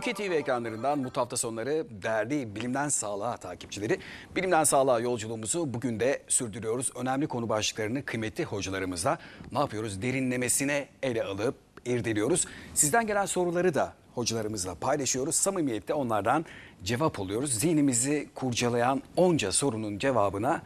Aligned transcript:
Türkiye 0.00 0.28
TV 0.28 0.32
ekranlarından 0.32 1.10
hafta 1.14 1.36
sonları 1.36 1.86
değerli 2.02 2.54
Bilimden 2.54 2.88
Sağlığa 2.88 3.36
takipçileri. 3.36 3.98
Bilimden 4.36 4.64
Sağlığa 4.64 5.00
yolculuğumuzu 5.00 5.74
bugün 5.74 6.00
de 6.00 6.22
sürdürüyoruz. 6.28 6.90
Önemli 6.96 7.26
konu 7.26 7.48
başlıklarını 7.48 8.04
kıymetli 8.04 8.44
hocalarımızla 8.44 9.18
ne 9.52 9.58
yapıyoruz? 9.58 10.02
Derinlemesine 10.02 10.88
ele 11.02 11.24
alıp 11.24 11.54
irdeliyoruz. 11.84 12.46
Sizden 12.74 13.06
gelen 13.06 13.26
soruları 13.26 13.74
da 13.74 13.92
hocalarımızla 14.14 14.74
paylaşıyoruz. 14.74 15.34
Samimiyette 15.34 15.94
onlardan 15.94 16.44
cevap 16.84 17.20
alıyoruz. 17.20 17.52
Zihnimizi 17.52 18.28
kurcalayan 18.34 19.02
onca 19.16 19.52
sorunun 19.52 19.98
cevabına 19.98 20.62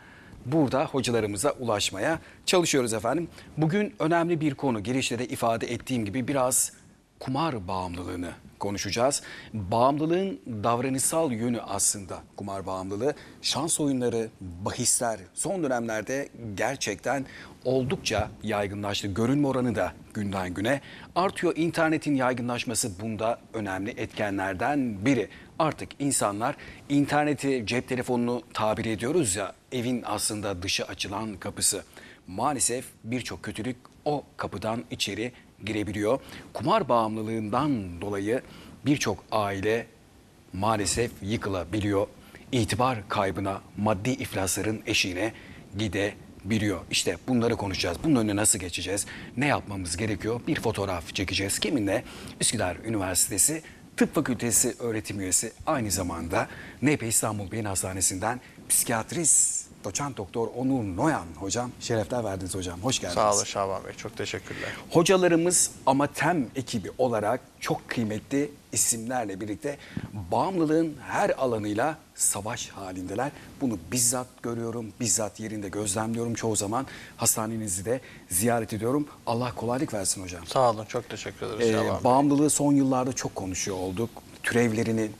burada 0.46 0.86
hocalarımıza 0.86 1.50
ulaşmaya 1.50 2.18
çalışıyoruz 2.46 2.92
efendim. 2.92 3.28
Bugün 3.56 3.94
önemli 3.98 4.40
bir 4.40 4.54
konu. 4.54 4.82
Girişte 4.82 5.18
de 5.18 5.26
ifade 5.26 5.72
ettiğim 5.72 6.04
gibi 6.04 6.28
biraz 6.28 6.72
kumar 7.20 7.68
bağımlılığını 7.68 8.30
konuşacağız. 8.58 9.22
Bağımlılığın 9.52 10.40
davranışsal 10.46 11.32
yönü 11.32 11.60
aslında 11.60 12.18
kumar 12.36 12.66
bağımlılığı. 12.66 13.14
Şans 13.42 13.80
oyunları, 13.80 14.28
bahisler 14.40 15.20
son 15.34 15.62
dönemlerde 15.62 16.28
gerçekten 16.54 17.26
oldukça 17.64 18.30
yaygınlaştı. 18.42 19.06
Görünme 19.08 19.48
oranı 19.48 19.74
da 19.74 19.92
günden 20.14 20.54
güne 20.54 20.80
artıyor. 21.14 21.52
İnternetin 21.56 22.14
yaygınlaşması 22.14 23.00
bunda 23.00 23.40
önemli 23.54 23.90
etkenlerden 23.90 25.04
biri. 25.04 25.28
Artık 25.58 25.88
insanlar 25.98 26.56
interneti, 26.88 27.62
cep 27.66 27.88
telefonunu 27.88 28.42
tabir 28.54 28.84
ediyoruz 28.84 29.36
ya 29.36 29.52
evin 29.72 30.02
aslında 30.06 30.62
dışı 30.62 30.84
açılan 30.84 31.36
kapısı. 31.36 31.84
Maalesef 32.26 32.84
birçok 33.04 33.42
kötülük 33.42 33.76
o 34.04 34.24
kapıdan 34.36 34.84
içeri 34.90 35.32
girebiliyor. 35.64 36.20
Kumar 36.52 36.88
bağımlılığından 36.88 38.00
dolayı 38.00 38.42
birçok 38.86 39.24
aile 39.32 39.86
maalesef 40.52 41.10
yıkılabiliyor. 41.22 42.06
İtibar 42.52 43.08
kaybına, 43.08 43.60
maddi 43.76 44.10
iflasların 44.10 44.80
eşiğine 44.86 45.32
gidebiliyor. 45.78 46.80
İşte 46.90 47.16
bunları 47.28 47.56
konuşacağız. 47.56 47.98
Bunun 48.04 48.16
önüne 48.16 48.36
nasıl 48.36 48.58
geçeceğiz? 48.58 49.06
Ne 49.36 49.46
yapmamız 49.46 49.96
gerekiyor? 49.96 50.40
Bir 50.46 50.60
fotoğraf 50.60 51.14
çekeceğiz. 51.14 51.58
Kiminle? 51.58 52.04
Üsküdar 52.40 52.76
Üniversitesi 52.76 53.62
Tıp 53.96 54.14
Fakültesi 54.14 54.74
öğretim 54.78 55.20
üyesi 55.20 55.52
aynı 55.66 55.90
zamanda 55.90 56.48
NP 56.82 57.02
İstanbul 57.02 57.50
Beyin 57.50 57.64
Hastanesi'nden 57.64 58.40
psikiyatrist 58.68 59.63
doçent 59.84 60.16
doktor 60.16 60.48
Onur 60.56 60.96
Noyan 60.96 61.26
hocam 61.36 61.70
şerefler 61.80 62.24
verdiniz 62.24 62.54
hocam. 62.54 62.80
Hoş 62.80 62.98
geldiniz. 62.98 63.14
Sağ 63.14 63.34
olun 63.34 63.44
Şaban 63.44 63.84
Bey. 63.84 63.92
Çok 63.92 64.16
teşekkürler. 64.16 64.68
Hocalarımız 64.90 65.70
Amatem 65.86 66.46
ekibi 66.56 66.90
olarak 66.98 67.40
çok 67.60 67.88
kıymetli 67.88 68.50
isimlerle 68.72 69.40
birlikte 69.40 69.76
bağımlılığın 70.12 70.94
her 71.08 71.30
alanıyla 71.30 71.98
savaş 72.14 72.68
halindeler. 72.68 73.32
Bunu 73.60 73.78
bizzat 73.92 74.26
görüyorum, 74.42 74.86
bizzat 75.00 75.40
yerinde 75.40 75.68
gözlemliyorum 75.68 76.34
çoğu 76.34 76.56
zaman. 76.56 76.86
Hastanenizi 77.16 77.84
de 77.84 78.00
ziyaret 78.28 78.72
ediyorum. 78.72 79.06
Allah 79.26 79.52
kolaylık 79.54 79.94
versin 79.94 80.22
hocam. 80.22 80.46
Sağ 80.46 80.70
olun. 80.70 80.84
Çok 80.84 81.08
teşekkür 81.08 81.46
ederiz 81.46 81.68
Ee, 82.00 82.04
bağımlılığı 82.04 82.50
son 82.50 82.72
yıllarda 82.72 83.12
çok 83.12 83.34
konuşuyor 83.34 83.76
olduk. 83.76 84.10
Türevlerini 84.42 85.10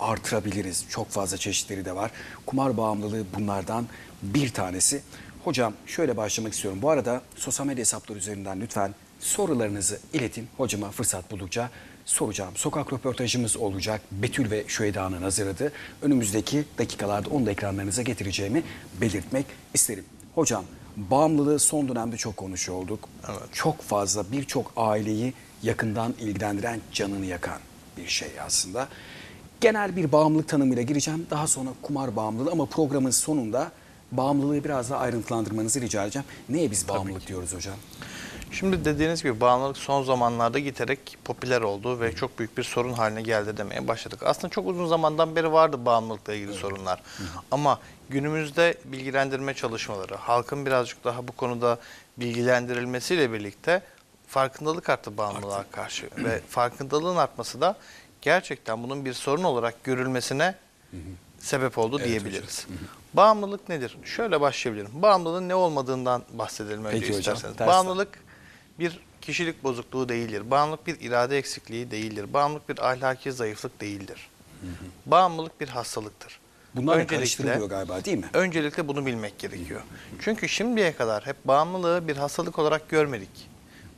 artırabiliriz. 0.00 0.84
Çok 0.88 1.10
fazla 1.10 1.36
çeşitleri 1.36 1.84
de 1.84 1.96
var. 1.96 2.10
Kumar 2.46 2.76
bağımlılığı 2.76 3.24
bunlardan 3.36 3.86
bir 4.22 4.48
tanesi. 4.48 5.02
Hocam 5.44 5.72
şöyle 5.86 6.16
başlamak 6.16 6.52
istiyorum. 6.52 6.82
Bu 6.82 6.90
arada 6.90 7.22
sosyal 7.36 7.66
medya 7.66 7.80
hesapları 7.80 8.18
üzerinden 8.18 8.60
lütfen 8.60 8.94
sorularınızı 9.20 10.00
iletin. 10.12 10.48
Hocama 10.56 10.90
fırsat 10.90 11.30
buldukça 11.30 11.70
soracağım. 12.04 12.56
Sokak 12.56 12.92
röportajımız 12.92 13.56
olacak. 13.56 14.00
Betül 14.12 14.50
ve 14.50 14.64
Şüheda'nın 14.68 15.22
hazırladı. 15.22 15.72
Önümüzdeki 16.02 16.64
dakikalarda 16.78 17.30
onu 17.30 17.46
da 17.46 17.50
ekranlarınıza 17.50 18.02
getireceğimi 18.02 18.62
belirtmek 19.00 19.46
isterim. 19.74 20.04
Hocam 20.34 20.64
bağımlılığı 20.96 21.58
son 21.58 21.88
dönemde 21.88 22.16
çok 22.16 22.36
konuşuyor 22.36 22.78
olduk. 22.78 23.08
Çok 23.52 23.82
fazla 23.82 24.32
birçok 24.32 24.72
aileyi 24.76 25.34
yakından 25.62 26.14
ilgilendiren, 26.20 26.80
canını 26.92 27.26
yakan 27.26 27.58
bir 27.96 28.08
şey 28.08 28.28
aslında. 28.46 28.88
Genel 29.60 29.96
bir 29.96 30.12
bağımlılık 30.12 30.48
tanımıyla 30.48 30.82
gireceğim. 30.82 31.26
Daha 31.30 31.46
sonra 31.46 31.70
kumar 31.82 32.16
bağımlılığı 32.16 32.50
ama 32.50 32.66
programın 32.66 33.10
sonunda 33.10 33.72
bağımlılığı 34.12 34.64
biraz 34.64 34.90
daha 34.90 34.98
ayrıntılandırmanızı 35.00 35.80
rica 35.80 36.02
edeceğim. 36.02 36.26
Neye 36.48 36.70
biz 36.70 36.88
bağımlılık 36.88 37.26
diyoruz 37.26 37.54
hocam? 37.54 37.74
Şimdi 38.50 38.84
dediğiniz 38.84 39.22
gibi 39.22 39.40
bağımlılık 39.40 39.76
son 39.76 40.02
zamanlarda 40.02 40.58
giderek 40.58 41.18
popüler 41.24 41.60
oldu 41.60 42.00
ve 42.00 42.14
çok 42.14 42.38
büyük 42.38 42.58
bir 42.58 42.62
sorun 42.62 42.92
haline 42.92 43.22
geldi 43.22 43.56
demeye 43.56 43.88
başladık. 43.88 44.20
Aslında 44.22 44.48
çok 44.48 44.66
uzun 44.66 44.86
zamandan 44.86 45.36
beri 45.36 45.52
vardı 45.52 45.84
bağımlılıkla 45.84 46.34
ilgili 46.34 46.54
sorunlar. 46.54 47.02
Ama 47.50 47.78
günümüzde 48.10 48.74
bilgilendirme 48.84 49.54
çalışmaları, 49.54 50.14
halkın 50.14 50.66
birazcık 50.66 51.04
daha 51.04 51.28
bu 51.28 51.32
konuda 51.32 51.78
bilgilendirilmesiyle 52.16 53.32
birlikte 53.32 53.82
farkındalık 54.28 54.90
arttı 54.90 55.16
bağımlılığa 55.16 55.64
karşı. 55.72 56.08
ve 56.24 56.40
farkındalığın 56.48 57.16
artması 57.16 57.60
da 57.60 57.76
gerçekten 58.22 58.82
bunun 58.82 59.04
bir 59.04 59.12
sorun 59.12 59.42
olarak 59.44 59.84
görülmesine 59.84 60.54
sebep 61.38 61.78
oldu 61.78 61.98
diyebiliriz. 62.04 62.66
Bağımlılık 63.14 63.68
nedir? 63.68 63.98
Şöyle 64.04 64.40
başlayabilirim. 64.40 64.90
Bağımlılığın 64.94 65.48
ne 65.48 65.54
olmadığından 65.54 66.22
bahsedelim 66.32 66.84
önce 66.84 67.00
Peki 67.00 67.08
hocam, 67.08 67.18
isterseniz. 67.18 67.56
tersten. 67.56 67.66
Bağımlılık 67.66 68.08
bir 68.78 69.00
kişilik 69.20 69.64
bozukluğu 69.64 70.08
değildir. 70.08 70.50
Bağımlılık 70.50 70.86
bir 70.86 71.00
irade 71.00 71.38
eksikliği 71.38 71.90
değildir. 71.90 72.32
Bağımlılık 72.32 72.68
bir 72.68 72.88
ahlaki 72.90 73.32
zayıflık 73.32 73.80
değildir. 73.80 74.28
Bağımlılık 75.06 75.60
bir 75.60 75.68
hastalıktır. 75.68 76.40
Bunlar 76.74 76.96
Öncelikle- 76.96 77.66
galiba 77.66 78.04
değil 78.04 78.18
mi? 78.18 78.26
Öncelikle 78.32 78.88
bunu 78.88 79.06
bilmek 79.06 79.38
gerekiyor. 79.38 79.80
Çünkü 80.20 80.48
şimdiye 80.48 80.92
kadar 80.96 81.26
hep 81.26 81.36
bağımlılığı 81.44 82.08
bir 82.08 82.16
hastalık 82.16 82.58
olarak 82.58 82.88
görmedik. 82.88 83.48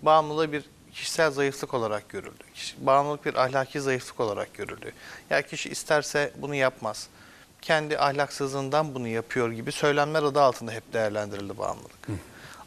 Bağımlılığı 0.02 0.52
bir 0.52 0.64
kişisel 0.94 1.30
zayıflık 1.30 1.74
olarak 1.74 2.08
görüldü. 2.08 2.44
Kişi- 2.54 2.86
Bağımlılık 2.86 3.24
bir 3.26 3.34
ahlaki 3.34 3.80
zayıflık 3.80 4.20
olarak 4.20 4.54
görüldü. 4.54 4.92
Ya 5.30 5.42
kişi 5.42 5.68
isterse 5.70 6.32
bunu 6.36 6.54
yapmaz. 6.54 7.08
Kendi 7.62 7.98
ahlaksızlığından 7.98 8.94
bunu 8.94 9.08
yapıyor 9.08 9.50
gibi 9.52 9.72
söylemler 9.72 10.22
adı 10.22 10.40
altında 10.42 10.72
hep 10.72 10.92
değerlendirildi 10.92 11.58
bağımlılık. 11.58 12.08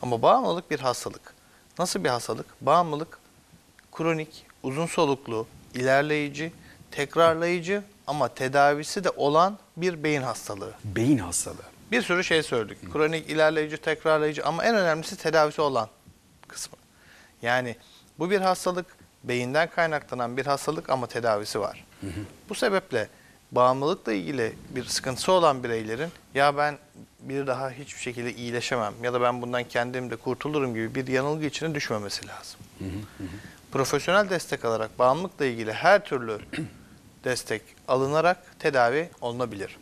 Ama 0.02 0.22
bağımlılık 0.22 0.72
bir 0.72 0.80
hastalık. 0.80 1.34
Nasıl 1.80 2.04
bir 2.04 2.10
hastalık? 2.10 2.46
Bağımlılık 2.62 3.18
kronik, 3.92 4.46
uzun 4.64 4.86
soluklu, 4.86 5.48
ilerleyici, 5.74 6.54
tekrarlayıcı 6.92 7.84
ama 8.08 8.28
tedavisi 8.28 9.04
de 9.04 9.10
olan 9.10 9.58
bir 9.78 10.04
beyin 10.04 10.22
hastalığı. 10.22 10.74
Beyin 10.84 11.18
hastalığı. 11.18 11.64
Bir 11.92 12.02
sürü 12.02 12.24
şey 12.24 12.44
söyledik. 12.44 12.94
Kronik, 12.94 13.30
ilerleyici, 13.30 13.78
tekrarlayıcı 13.78 14.46
ama 14.46 14.64
en 14.66 14.76
önemlisi 14.76 15.18
tedavisi 15.18 15.62
olan 15.62 15.90
kısmı. 16.48 16.78
Yani 17.42 17.76
bu 18.20 18.30
bir 18.30 18.42
hastalık, 18.42 18.86
beyinden 19.24 19.70
kaynaklanan 19.70 20.38
bir 20.38 20.46
hastalık 20.46 20.90
ama 20.90 21.08
tedavisi 21.08 21.60
var. 21.60 21.86
Bu 22.50 22.56
sebeple 22.56 23.08
bağımlılıkla 23.52 24.14
ilgili 24.14 24.54
bir 24.70 24.86
sıkıntısı 24.86 25.32
olan 25.32 25.64
bireylerin 25.64 26.10
ya 26.36 26.58
ben 26.58 26.78
bir 27.20 27.48
daha 27.48 27.70
hiçbir 27.70 28.02
şekilde 28.02 28.34
iyileşemem 28.34 28.94
ya 29.04 29.14
da 29.14 29.22
ben 29.22 29.42
bundan 29.42 29.64
kendim 29.64 30.10
de 30.10 30.16
kurtulurum 30.16 30.74
gibi 30.74 30.96
bir 30.96 31.08
yanılgı 31.08 31.46
içine 31.46 31.76
düşmemesi 31.76 32.28
lazım. 32.28 32.60
Profesyonel 33.72 34.30
destek 34.30 34.66
alarak 34.66 35.00
bağımlılıkla 35.00 35.46
ilgili 35.46 35.74
her 35.74 36.06
türlü 36.06 36.40
destek 37.24 37.62
alınarak 37.88 38.60
tedavi 38.60 39.10
olunabilir. 39.22 39.78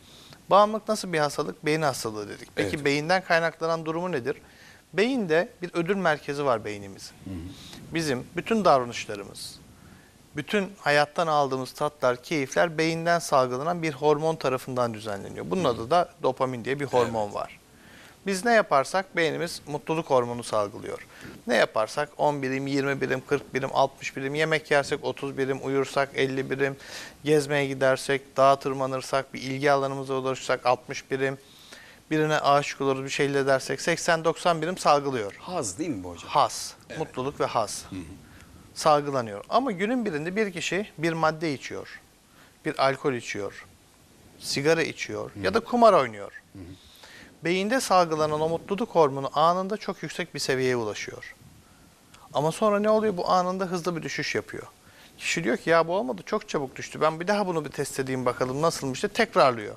Bağımlılık 0.50 0.88
nasıl 0.88 1.14
bir 1.14 1.20
hastalık? 1.20 1.66
Beyin 1.66 1.82
hastalığı 1.82 2.30
dedik. 2.30 2.50
Peki 2.56 2.76
Evet. 2.76 2.86
beyinden 2.86 3.24
kaynaklanan 3.24 3.86
durumu 3.86 4.12
nedir? 4.12 4.38
Beyinde 4.94 5.50
bir 5.62 5.70
ödül 5.74 5.96
merkezi 5.96 6.46
var 6.46 6.66
beynimizin. 6.66 7.16
Bizim 7.94 8.28
bütün 8.36 8.66
davranışlarımız, 8.66 9.60
bütün 10.36 10.72
hayattan 10.80 11.28
aldığımız 11.28 11.72
tatlar, 11.72 12.24
keyifler 12.24 12.78
beyinden 12.78 13.20
salgılanan 13.20 13.84
bir 13.84 13.94
hormon 13.94 14.36
tarafından 14.36 14.94
düzenleniyor. 14.94 15.46
Bunun 15.50 15.64
adı 15.64 15.92
da 15.92 16.10
dopamin 16.24 16.66
diye 16.66 16.80
bir 16.80 16.86
hormon 16.86 17.34
var. 17.34 17.60
Biz 18.26 18.46
ne 18.46 18.54
yaparsak 18.54 19.16
beynimiz 19.16 19.62
mutluluk 19.68 20.10
hormonu 20.10 20.44
salgılıyor. 20.44 21.08
Ne 21.48 21.56
yaparsak 21.56 22.10
10 22.18 22.42
birim, 22.42 22.68
20 22.68 23.02
birim, 23.02 23.22
40 23.28 23.54
birim, 23.54 23.70
60 23.74 24.18
birim, 24.18 24.36
yemek 24.36 24.72
yersek 24.72 25.04
30 25.04 25.38
birim, 25.38 25.60
uyursak 25.64 26.10
50 26.16 26.50
birim, 26.50 26.76
gezmeye 27.24 27.68
gidersek, 27.68 28.38
dağa 28.38 28.56
tırmanırsak, 28.60 29.34
bir 29.34 29.42
ilgi 29.42 29.72
alanımıza 29.72 30.14
ulaşırsak 30.14 30.66
60 30.66 31.12
birim, 31.12 31.38
birine 32.12 32.40
aşık 32.40 32.82
oluruz 32.82 33.04
bir 33.04 33.10
şeyle 33.10 33.46
dersek 33.46 33.80
80-90 33.80 34.62
birim 34.62 34.78
salgılıyor. 34.78 35.36
Haz 35.40 35.80
değil 35.80 35.90
mi 35.90 36.04
bu 36.04 36.10
hocam? 36.10 36.30
Has, 36.30 36.74
mutluluk 36.98 37.40
ve 37.40 37.46
has 37.46 37.84
salgılanıyor. 38.74 39.46
Ama 39.50 39.72
günün 39.72 40.06
birinde 40.06 40.36
bir 40.36 40.52
kişi 40.52 40.90
bir 40.98 41.14
madde 41.14 41.54
içiyor, 41.54 42.00
bir 42.66 42.86
alkol 42.88 43.14
içiyor, 43.14 43.66
sigara 44.40 44.84
içiyor 44.84 45.32
ya 45.44 45.54
da 45.54 45.60
kumar 45.60 45.94
oynuyor. 45.94 46.42
Beyinde 47.44 47.82
salgılanan 47.82 48.42
o 48.42 48.50
mutluluk 48.50 48.90
hormonu 48.90 49.30
anında 49.34 49.78
çok 49.78 50.04
yüksek 50.04 50.34
bir 50.34 50.40
seviyeye 50.40 50.76
ulaşıyor. 50.76 51.36
Ama 52.34 52.52
sonra 52.52 52.80
ne 52.80 52.90
oluyor? 52.90 53.18
Bu 53.18 53.30
anında 53.30 53.66
hızlı 53.66 53.96
bir 53.96 54.02
düşüş 54.02 54.36
yapıyor. 54.36 54.64
Kişi 55.18 55.44
diyor 55.44 55.58
ki 55.58 55.70
ya 55.70 55.88
bu 55.88 55.94
olmadı 55.94 56.22
çok 56.26 56.50
çabuk 56.50 56.76
düştü. 56.76 57.02
Ben 57.02 57.20
bir 57.20 57.28
daha 57.28 57.48
bunu 57.48 57.66
bir 57.66 57.70
test 57.70 58.00
edeyim 58.00 58.26
bakalım 58.26 58.62
nasılmış 58.62 59.04
diye 59.04 59.10
tekrarlıyor. 59.10 59.76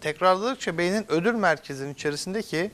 Tekrarladıkça 0.00 0.78
beynin 0.78 1.06
ödül 1.08 1.34
merkezinin 1.34 1.94
içerisindeki 1.94 2.70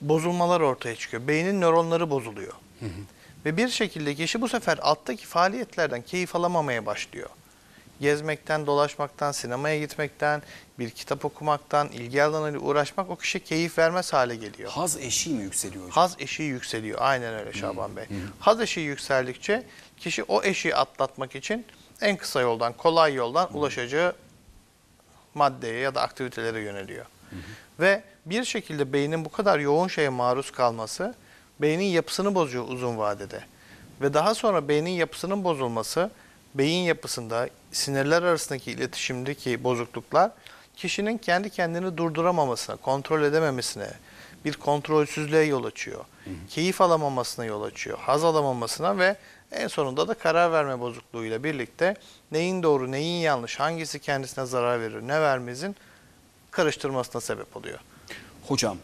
bozulmalar 0.00 0.60
ortaya 0.60 0.96
çıkıyor. 0.96 1.28
Beynin 1.28 1.60
nöronları 1.60 2.10
bozuluyor. 2.10 2.52
Ve 3.44 3.56
bir 3.56 3.68
şekilde 3.68 4.14
kişi 4.14 4.40
bu 4.40 4.48
sefer 4.48 4.78
alttaki 4.82 5.26
faaliyetlerden 5.26 6.02
keyif 6.02 6.36
alamamaya 6.36 6.86
başlıyor. 6.86 7.28
Gezmekten, 8.00 8.66
dolaşmaktan, 8.66 9.32
sinemaya 9.32 9.78
gitmekten, 9.78 10.42
bir 10.78 10.90
kitap 10.90 11.24
okumaktan, 11.24 11.88
ilgi 11.88 12.22
alanıyla 12.22 12.60
uğraşmak 12.60 13.10
o 13.10 13.16
kişiye 13.16 13.44
keyif 13.44 13.78
vermez 13.78 14.12
hale 14.12 14.36
geliyor. 14.36 14.70
Haz 14.70 14.96
eşiği 14.96 15.36
mi 15.36 15.42
yükseliyor 15.42 15.84
hocam? 15.84 15.94
Haz 15.94 16.16
eşiği 16.18 16.48
yükseliyor. 16.48 16.98
Aynen 17.02 17.34
öyle 17.34 17.52
Şaban 17.52 17.96
Bey. 17.96 18.04
Haz 18.40 18.60
eşiği 18.60 18.86
yükseldikçe 18.86 19.62
kişi 19.96 20.22
o 20.22 20.42
eşiği 20.42 20.76
atlatmak 20.76 21.34
için 21.34 21.66
en 22.00 22.16
kısa 22.16 22.40
yoldan, 22.40 22.72
kolay 22.72 23.14
yoldan 23.14 23.56
ulaşacağı 23.56 24.14
maddeye 25.34 25.80
ya 25.80 25.94
da 25.94 26.02
aktivitelere 26.02 26.60
yöneliyor. 26.60 27.06
Ve 27.80 28.02
bir 28.26 28.44
şekilde 28.44 28.92
beynin 28.92 29.24
bu 29.24 29.28
kadar 29.28 29.58
yoğun 29.58 29.88
şeye 29.88 30.08
maruz 30.08 30.50
kalması 30.50 31.14
beynin 31.60 31.84
yapısını 31.84 32.34
bozuyor 32.34 32.68
uzun 32.68 32.98
vadede. 32.98 33.40
Ve 34.00 34.14
daha 34.14 34.34
sonra 34.34 34.68
beynin 34.68 34.90
yapısının 34.90 35.44
bozulması, 35.44 36.10
beyin 36.54 36.84
yapısında 36.84 37.48
sinirler 37.72 38.22
arasındaki 38.22 38.70
iletişimdeki 38.70 39.64
bozukluklar 39.64 40.30
kişinin 40.76 41.18
kendi 41.18 41.50
kendini 41.50 41.96
durduramamasına, 41.96 42.76
kontrol 42.76 43.22
edememesine, 43.22 43.90
bir 44.44 44.54
kontrolsüzlüğe 44.54 45.42
yol 45.42 45.64
açıyor. 45.64 46.04
Keyif 46.48 46.80
alamamasına 46.80 47.44
yol 47.44 47.62
açıyor. 47.62 47.98
Haz 47.98 48.24
alamamasına 48.24 48.98
ve 48.98 49.16
en 49.52 49.68
sonunda 49.68 50.08
da 50.08 50.14
karar 50.14 50.52
verme 50.52 50.80
bozukluğuyla 50.80 51.44
birlikte 51.44 51.94
neyin 52.32 52.62
doğru, 52.62 52.90
neyin 52.92 53.20
yanlış, 53.20 53.60
hangisi 53.60 53.98
kendisine 53.98 54.46
zarar 54.46 54.80
verir, 54.80 55.02
ne 55.02 55.20
vermezin 55.20 55.76
karıştırmasına 56.50 57.20
sebep 57.20 57.56
oluyor. 57.56 57.78
Hocam 58.48 58.76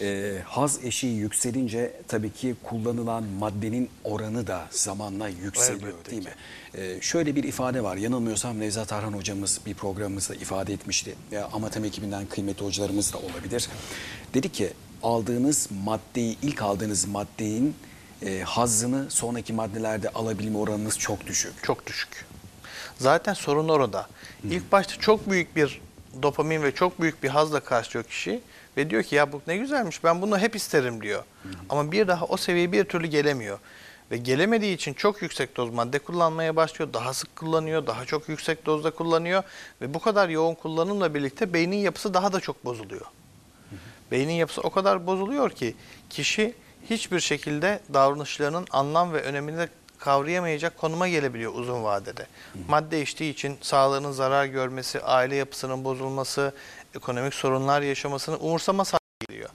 e, 0.00 0.38
haz 0.44 0.84
eşiği 0.84 1.16
yükselince 1.16 1.92
tabii 2.08 2.32
ki 2.32 2.54
kullanılan 2.64 3.24
maddenin 3.24 3.90
oranı 4.04 4.46
da 4.46 4.66
zamanla 4.70 5.28
yükseliyor 5.28 5.88
Elbette 5.92 6.10
değil 6.10 6.22
ki. 6.22 6.28
mi? 6.28 6.34
E, 6.82 7.00
şöyle 7.00 7.36
bir 7.36 7.44
ifade 7.44 7.82
var. 7.82 7.96
Yanılmıyorsam 7.96 8.60
Nevzat 8.60 8.92
Arhan 8.92 9.12
hocamız 9.12 9.60
bir 9.66 9.74
programımızda 9.74 10.34
ifade 10.34 10.72
etmişti. 10.72 11.14
Ya, 11.30 11.48
Amatem 11.52 11.84
ekibinden 11.84 12.26
kıymetli 12.26 12.64
hocalarımız 12.64 13.12
da 13.12 13.18
olabilir. 13.18 13.68
Dedi 14.34 14.52
ki 14.52 14.72
aldığınız 15.02 15.68
maddeyi, 15.84 16.36
ilk 16.42 16.62
aldığınız 16.62 17.04
maddenin 17.08 17.74
e, 18.22 18.40
hazzını 18.40 19.10
sonraki 19.10 19.52
maddelerde 19.52 20.08
alabilme 20.08 20.58
oranınız 20.58 20.98
çok 20.98 21.26
düşük. 21.26 21.64
Çok 21.64 21.86
düşük. 21.86 22.24
Zaten 22.98 23.34
sorun 23.34 23.68
orada. 23.68 24.06
İlk 24.44 24.72
başta 24.72 24.94
çok 24.96 25.30
büyük 25.30 25.56
bir 25.56 25.80
dopamin 26.22 26.62
ve 26.62 26.74
çok 26.74 27.00
büyük 27.00 27.22
bir 27.22 27.28
hazla 27.28 27.60
karşılıyor 27.60 28.04
kişi 28.04 28.40
ve 28.76 28.90
diyor 28.90 29.02
ki 29.02 29.14
ya 29.14 29.32
bu 29.32 29.42
ne 29.46 29.56
güzelmiş 29.56 30.04
ben 30.04 30.22
bunu 30.22 30.38
hep 30.38 30.56
isterim 30.56 31.02
diyor. 31.02 31.24
Ama 31.68 31.92
bir 31.92 32.08
daha 32.08 32.24
o 32.24 32.36
seviyeye 32.36 32.72
bir 32.72 32.84
türlü 32.84 33.06
gelemiyor. 33.06 33.58
Ve 34.10 34.16
gelemediği 34.16 34.74
için 34.74 34.94
çok 34.94 35.22
yüksek 35.22 35.56
doz 35.56 35.70
madde 35.70 35.98
kullanmaya 35.98 36.56
başlıyor. 36.56 36.92
Daha 36.92 37.14
sık 37.14 37.36
kullanıyor, 37.36 37.86
daha 37.86 38.04
çok 38.04 38.28
yüksek 38.28 38.66
dozda 38.66 38.90
kullanıyor. 38.90 39.42
Ve 39.80 39.94
bu 39.94 40.00
kadar 40.00 40.28
yoğun 40.28 40.54
kullanımla 40.54 41.14
birlikte 41.14 41.52
beynin 41.52 41.76
yapısı 41.76 42.14
daha 42.14 42.32
da 42.32 42.40
çok 42.40 42.64
bozuluyor. 42.64 43.06
Beynin 44.10 44.32
yapısı 44.32 44.60
o 44.60 44.70
kadar 44.70 45.06
bozuluyor 45.06 45.50
ki 45.50 45.74
kişi 46.10 46.54
hiçbir 46.90 47.20
şekilde 47.20 47.80
davranışlarının 47.94 48.66
anlam 48.70 49.12
ve 49.12 49.22
önemini 49.22 49.68
kavrayamayacak 49.98 50.78
konuma 50.78 51.08
gelebiliyor 51.08 51.54
uzun 51.54 51.84
vadede. 51.84 52.26
Madde 52.68 53.02
içtiği 53.02 53.32
için 53.32 53.58
sağlığının 53.60 54.12
zarar 54.12 54.44
görmesi, 54.44 55.00
aile 55.00 55.36
yapısının 55.36 55.84
bozulması, 55.84 56.52
ekonomik 56.94 57.34
sorunlar 57.34 57.82
yaşamasını 57.82 58.36
umursamaz 58.36 58.92
hale 58.92 59.26
geliyor. 59.28 59.50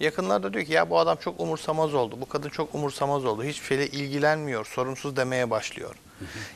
Yakınlarda 0.00 0.52
diyor 0.52 0.64
ki 0.64 0.72
ya 0.72 0.90
bu 0.90 0.98
adam 0.98 1.16
çok 1.16 1.40
umursamaz 1.40 1.94
oldu, 1.94 2.16
bu 2.20 2.28
kadın 2.28 2.48
çok 2.48 2.74
umursamaz 2.74 3.24
oldu, 3.24 3.44
hiçbir 3.44 3.66
şeyle 3.66 3.86
ilgilenmiyor, 3.86 4.66
sorumsuz 4.66 5.16
demeye 5.16 5.50
başlıyor. 5.50 5.94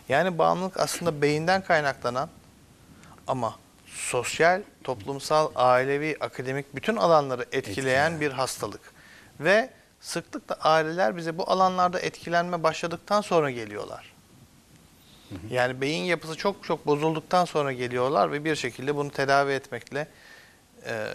Yani 0.09 0.39
bağımlılık 0.39 0.81
aslında 0.81 1.23
beyinden 1.23 1.65
kaynaklanan 1.65 2.29
ama 3.27 3.55
sosyal, 3.87 4.63
toplumsal, 4.85 5.51
ailevi, 5.55 6.17
akademik 6.21 6.75
bütün 6.75 6.97
alanları 6.97 7.45
Etkileyen. 7.53 8.21
bir 8.21 8.31
hastalık. 8.31 8.81
Ve 9.41 9.71
sıklıkla 10.09 10.55
aileler 10.55 11.17
bize 11.17 11.39
bu 11.39 11.51
alanlarda 11.51 12.01
etkilenme 12.01 12.63
başladıktan 12.63 13.21
sonra 13.21 13.51
geliyorlar. 13.51 14.13
Yani 15.51 15.81
beyin 15.81 16.05
yapısı 16.05 16.37
çok 16.37 16.65
çok 16.65 16.87
bozulduktan 16.87 17.45
sonra 17.45 17.73
geliyorlar 17.73 18.33
ve 18.33 18.45
bir 18.45 18.57
şekilde 18.57 18.97
bunu 18.97 19.11
tedavi 19.11 19.53
etmekle 19.53 20.09
e, 20.87 21.07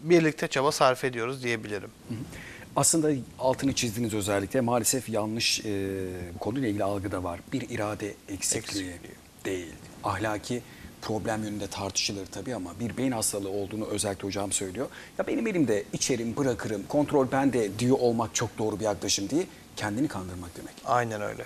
birlikte 0.00 0.48
çaba 0.48 0.72
sarf 0.72 1.04
ediyoruz 1.04 1.42
diyebilirim. 1.42 1.90
Aslında 2.76 3.10
altını 3.38 3.72
çizdiğiniz 3.72 4.14
özellikle 4.14 4.60
maalesef 4.60 5.08
yanlış 5.08 5.60
e, 5.64 5.98
konuyla 6.40 6.68
ilgili 6.68 6.84
algı 6.84 7.12
da 7.12 7.24
var. 7.24 7.40
Bir 7.52 7.68
irade 7.70 8.14
eksikliği, 8.28 8.88
Eksikliği. 8.88 9.14
değil. 9.44 9.72
Ahlaki 10.04 10.62
problem 11.02 11.44
yönünde 11.44 11.66
tartışılır 11.66 12.26
tabii 12.26 12.54
ama 12.54 12.70
bir 12.80 12.96
beyin 12.96 13.12
hastalığı 13.12 13.50
olduğunu 13.50 13.86
özellikle 13.86 14.28
hocam 14.28 14.52
söylüyor. 14.52 14.86
Ya 15.18 15.26
benim 15.26 15.46
elimde 15.46 15.84
içerim, 15.92 16.36
bırakırım, 16.36 16.82
kontrol 16.88 17.32
bende 17.32 17.78
diyor 17.78 17.96
olmak 18.00 18.34
çok 18.34 18.58
doğru 18.58 18.80
bir 18.80 18.84
yaklaşım 18.84 19.30
değil. 19.30 19.46
Kendini 19.76 20.08
kandırmak 20.08 20.56
demek. 20.56 20.74
Aynen 20.84 21.22
öyle. 21.22 21.44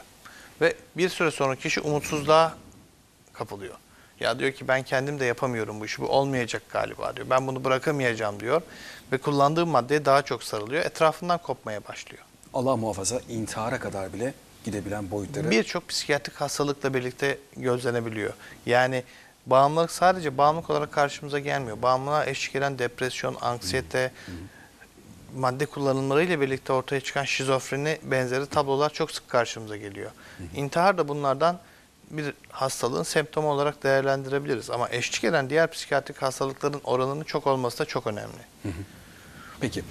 Ve 0.60 0.76
bir 0.96 1.08
süre 1.08 1.30
sonra 1.30 1.56
kişi 1.56 1.80
umutsuzluğa 1.80 2.54
kapılıyor. 3.32 3.74
Ya 4.20 4.38
diyor 4.38 4.52
ki 4.52 4.68
ben 4.68 4.82
kendim 4.82 5.20
de 5.20 5.24
yapamıyorum 5.24 5.80
bu 5.80 5.84
işi. 5.84 6.02
Bu 6.02 6.08
olmayacak 6.08 6.62
galiba 6.72 7.16
diyor. 7.16 7.30
Ben 7.30 7.46
bunu 7.46 7.64
bırakamayacağım 7.64 8.40
diyor. 8.40 8.62
Ve 9.12 9.18
kullandığı 9.18 9.66
maddeye 9.66 10.04
daha 10.04 10.22
çok 10.22 10.42
sarılıyor. 10.42 10.84
Etrafından 10.84 11.38
kopmaya 11.38 11.84
başlıyor. 11.84 12.22
Allah 12.54 12.76
muhafaza 12.76 13.20
intihara 13.28 13.80
kadar 13.80 14.12
bile 14.12 14.34
gidebilen 14.64 15.10
boyutları. 15.10 15.50
Birçok 15.50 15.88
psikiyatrik 15.88 16.36
hastalıkla 16.36 16.94
birlikte 16.94 17.38
gözlenebiliyor. 17.56 18.32
Yani 18.66 19.02
bağımlılık 19.46 19.90
sadece 19.90 20.38
bağımlılık 20.38 20.70
olarak 20.70 20.92
karşımıza 20.92 21.38
gelmiyor. 21.38 21.82
Bağımlılığa 21.82 22.26
eşlik 22.26 22.56
eden 22.56 22.78
depresyon, 22.78 23.36
anksiyete, 23.40 24.12
madde 25.36 25.66
kullanımlarıyla 25.66 26.40
birlikte 26.40 26.72
ortaya 26.72 27.00
çıkan 27.00 27.24
şizofreni 27.24 27.98
benzeri 28.02 28.46
tablolar 28.46 28.92
çok 28.92 29.10
sık 29.10 29.28
karşımıza 29.28 29.76
geliyor. 29.76 30.10
İntihar 30.54 30.98
da 30.98 31.08
bunlardan 31.08 31.58
bir 32.10 32.34
hastalığın 32.48 33.02
semptomu 33.02 33.50
olarak 33.50 33.82
değerlendirebiliriz. 33.82 34.70
Ama 34.70 34.88
eşlik 34.90 35.24
eden 35.24 35.50
diğer 35.50 35.70
psikiyatrik 35.70 36.22
hastalıkların 36.22 36.80
oranının 36.84 37.24
çok 37.24 37.46
olması 37.46 37.78
da 37.78 37.84
çok 37.84 38.06
önemli. 38.06 38.38
Peki. 39.60 39.82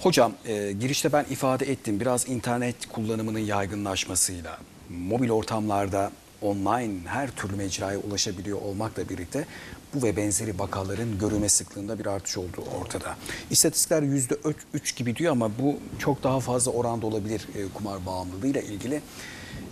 Hocam 0.00 0.32
e, 0.46 0.72
girişte 0.72 1.12
ben 1.12 1.26
ifade 1.30 1.70
ettim 1.70 2.00
biraz 2.00 2.28
internet 2.28 2.88
kullanımının 2.88 3.38
yaygınlaşmasıyla, 3.38 4.58
mobil 4.88 5.30
ortamlarda 5.30 6.10
online 6.42 6.98
her 7.06 7.30
türlü 7.30 7.56
mecraya 7.56 7.98
ulaşabiliyor 7.98 8.62
olmakla 8.62 9.08
birlikte 9.08 9.46
bu 9.94 10.02
ve 10.02 10.16
benzeri 10.16 10.58
vakaların 10.58 11.18
görülme 11.18 11.48
sıklığında 11.48 11.98
bir 11.98 12.06
artış 12.06 12.38
olduğu 12.38 12.62
ortada. 12.80 13.16
İstatistikler 13.50 14.02
yüzde 14.02 14.36
üç 14.74 14.96
gibi 14.96 15.16
diyor 15.16 15.32
ama 15.32 15.50
bu 15.58 15.76
çok 15.98 16.22
daha 16.22 16.40
fazla 16.40 16.72
oranda 16.72 17.06
olabilir 17.06 17.48
e, 17.54 17.68
kumar 17.74 18.06
bağımlılığıyla 18.06 18.60
ilgili. 18.60 19.02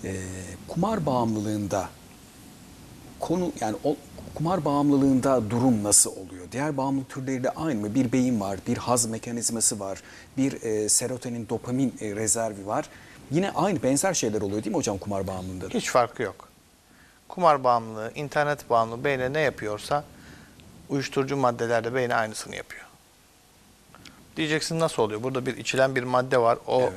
E, 0.04 0.22
kumar 0.68 1.06
bağımlılığında 1.06 1.88
konu 3.20 3.52
yani 3.60 3.76
o 3.84 3.96
kumar 4.34 4.64
bağımlılığında 4.64 5.50
durum 5.50 5.84
nasıl 5.84 6.10
oluyor? 6.10 6.46
Diğer 6.52 6.76
bağımlılık 6.76 7.08
türleriyle 7.08 7.50
aynı 7.50 7.80
mı? 7.80 7.94
Bir 7.94 8.12
beyin 8.12 8.40
var, 8.40 8.58
bir 8.66 8.76
haz 8.76 9.06
mekanizması 9.06 9.80
var, 9.80 10.02
bir 10.36 10.62
e, 10.62 10.88
serotonin, 10.88 11.48
dopamin 11.48 11.94
e, 12.00 12.16
rezervi 12.16 12.66
var. 12.66 12.88
Yine 13.30 13.50
aynı 13.50 13.82
benzer 13.82 14.14
şeyler 14.14 14.40
oluyor 14.40 14.64
değil 14.64 14.76
mi 14.76 14.78
hocam 14.78 14.98
kumar 14.98 15.26
bağımlılığında? 15.26 15.64
da? 15.64 15.74
Hiç 15.74 15.90
farkı 15.90 16.22
yok. 16.22 16.45
Kumar 17.28 17.64
bağımlılığı, 17.64 18.12
internet 18.14 18.70
bağımlılığı 18.70 19.04
beyne 19.04 19.32
ne 19.32 19.40
yapıyorsa 19.40 20.04
uyuşturucu 20.88 21.36
maddelerde 21.36 21.94
beyne 21.94 22.14
aynısını 22.14 22.56
yapıyor. 22.56 22.84
Diyeceksin 24.36 24.80
nasıl 24.80 25.02
oluyor? 25.02 25.22
Burada 25.22 25.46
bir 25.46 25.56
içilen 25.56 25.94
bir 25.94 26.02
madde 26.02 26.38
var. 26.38 26.58
O 26.66 26.80
Evet. 26.80 26.92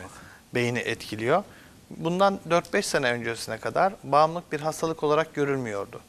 beyni 0.56 0.80
etkiliyor. 0.80 1.44
Bundan 1.90 2.40
4-5 2.50 2.82
sene 2.82 3.12
öncesine 3.12 3.58
kadar 3.58 3.94
bağımlılık 4.04 4.52
bir 4.52 4.60
hastalık 4.60 5.04
olarak 5.04 5.34
görülmüyordu. 5.34 6.00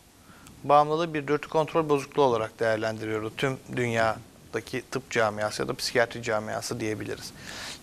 Bağımlılığı 0.64 1.14
bir 1.14 1.26
dürtü 1.26 1.48
kontrol 1.48 1.88
bozukluğu 1.88 2.22
olarak 2.22 2.60
değerlendiriyordu 2.60 3.32
tüm 3.36 3.56
dünyadaki 3.76 4.82
tıp 4.90 5.10
camiası 5.10 5.62
ya 5.62 5.68
da 5.68 5.74
psikiyatri 5.74 6.22
camiası 6.22 6.80
diyebiliriz. 6.80 7.32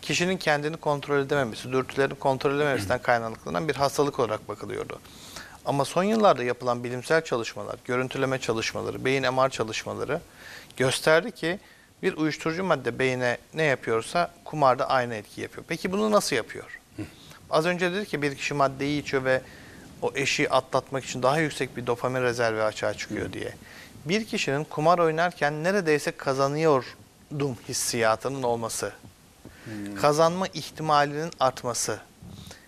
Kişinin 0.02 0.38
kendini 0.38 0.78
kontrol 0.78 1.20
edememesi, 1.20 1.72
dürtülerini 1.72 2.16
kontrol 2.16 2.56
edememesinden 2.56 3.02
kaynaklanan 3.02 3.68
bir 3.68 3.76
hastalık 3.76 4.20
olarak 4.20 4.50
bakılıyordu. 4.50 5.00
Ama 5.68 5.86
son 5.86 6.04
yıllarda 6.04 6.44
yapılan 6.44 6.84
bilimsel 6.84 7.24
çalışmalar, 7.24 7.76
görüntüleme 7.86 8.40
çalışmaları, 8.40 9.06
beyin 9.06 9.34
MR 9.34 9.50
çalışmaları 9.50 10.22
gösterdi 10.78 11.32
ki 11.32 11.60
bir 12.04 12.18
uyuşturucu 12.18 12.64
madde 12.64 13.00
beyine 13.00 13.38
ne 13.54 13.64
yapıyorsa 13.64 14.32
kumarda 14.46 14.90
aynı 14.90 15.16
etki 15.16 15.42
yapıyor. 15.42 15.66
Peki 15.68 15.92
bunu 15.92 16.12
nasıl 16.12 16.36
yapıyor? 16.36 16.80
Az 17.50 17.66
önce 17.66 17.94
dedik 17.94 18.10
ki 18.10 18.22
bir 18.22 18.36
kişi 18.36 18.54
maddeyi 18.54 19.02
içiyor 19.02 19.26
ve 19.26 19.42
o 20.02 20.12
eşiği 20.16 20.50
atlatmak 20.50 21.06
için 21.06 21.24
daha 21.24 21.40
yüksek 21.40 21.78
bir 21.78 21.88
dopamin 21.88 22.22
rezervi 22.22 22.64
açığa 22.64 22.94
çıkıyor 22.94 23.34
diye. 23.34 23.54
Bir 24.06 24.26
kişinin 24.26 24.64
kumar 24.64 25.00
oynarken 25.00 25.64
neredeyse 25.64 26.12
kazanıyordum 26.12 27.58
hissiyatının 27.70 28.44
olması. 28.44 28.92
Kazanma 30.02 30.48
ihtimalinin 30.48 31.32
artması. 31.40 32.00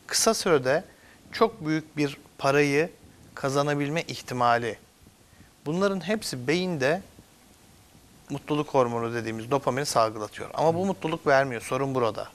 Kısa 0.07 0.33
sürede 0.33 0.83
çok 1.31 1.65
büyük 1.65 1.97
bir 1.97 2.17
parayı 2.39 2.89
kazanabilme 3.35 4.01
ihtimali. 4.01 4.77
Bunların 5.65 6.07
hepsi 6.07 6.47
beyinde 6.47 7.01
mutluluk 8.29 8.69
hormonu 8.69 9.13
dediğimiz 9.13 9.51
dopamini 9.51 9.85
salgılatıyor. 9.85 10.49
Ama 10.53 10.75
bu 10.75 10.85
mutluluk 10.85 11.27
vermiyor. 11.27 11.61
Sorun 11.61 11.95
burada. 11.95 12.27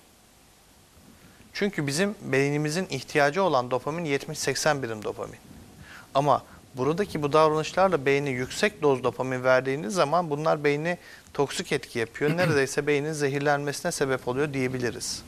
Çünkü 1.53 1.87
bizim 1.87 2.15
beynimizin 2.21 2.87
ihtiyacı 2.91 3.43
olan 3.43 3.71
dopamin 3.71 4.05
70-80 4.05 4.83
birim 4.83 5.05
dopamin. 5.05 5.39
Ama 6.15 6.43
buradaki 6.75 7.23
bu 7.23 7.33
davranışlarla 7.33 8.07
beyni 8.07 8.31
yüksek 8.31 8.83
doz 8.83 9.05
dopamin 9.05 9.45
verdiğiniz 9.45 9.95
zaman 9.95 10.31
bunlar 10.31 10.65
beyni 10.65 10.99
toksik 11.35 11.73
etki 11.73 11.99
yapıyor. 11.99 12.31
Neredeyse 12.37 12.87
beynin 12.87 13.13
zehirlenmesine 13.13 13.93
sebep 13.93 14.29
oluyor 14.29 14.53
diyebiliriz. 14.53 15.23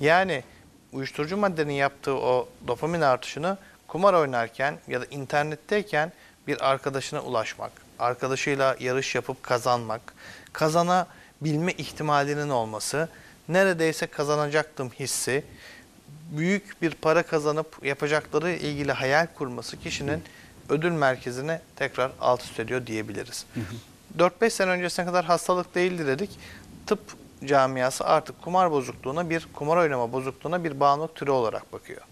Yani 0.00 0.44
uyuşturucu 0.92 1.36
maddenin 1.36 1.72
yaptığı 1.72 2.14
o 2.14 2.48
dopamin 2.66 3.00
artışını 3.00 3.58
kumar 3.88 4.14
oynarken 4.14 4.78
ya 4.88 5.00
da 5.00 5.04
internetteyken 5.04 6.12
bir 6.46 6.70
arkadaşına 6.70 7.20
ulaşmak, 7.20 7.72
arkadaşıyla 7.98 8.76
yarış 8.80 9.14
yapıp 9.14 9.42
kazanmak, 9.42 10.14
kazanabilme 10.52 11.72
ihtimalinin 11.72 12.48
olması, 12.48 13.08
neredeyse 13.48 14.06
kazanacaktım 14.06 14.90
hissi, 14.90 15.44
büyük 16.30 16.82
bir 16.82 16.90
para 16.90 17.22
kazanıp 17.22 17.86
yapacakları 17.86 18.50
ilgili 18.50 18.92
hayal 18.92 19.26
kurması 19.38 19.76
kişinin 19.76 20.22
ödül 20.68 20.92
merkezine 20.92 21.60
tekrar 21.76 22.10
alt 22.20 22.42
üst 22.42 22.60
ediyor 22.60 22.86
diyebiliriz. 22.86 23.46
4-5 24.18 24.50
sene 24.50 24.70
öncesine 24.70 25.06
kadar 25.06 25.24
hastalık 25.24 25.74
değildi 25.74 26.06
dedik. 26.06 26.38
Tıp 26.86 27.00
camiası 27.44 28.04
artık 28.04 28.42
kumar 28.42 28.70
bozukluğuna 28.70 29.30
bir 29.30 29.48
kumar 29.52 29.76
oynama 29.76 30.12
bozukluğuna 30.12 30.64
bir 30.64 30.80
bağımlılık 30.80 31.14
türü 31.14 31.30
olarak 31.30 31.72
bakıyor. 31.72 32.02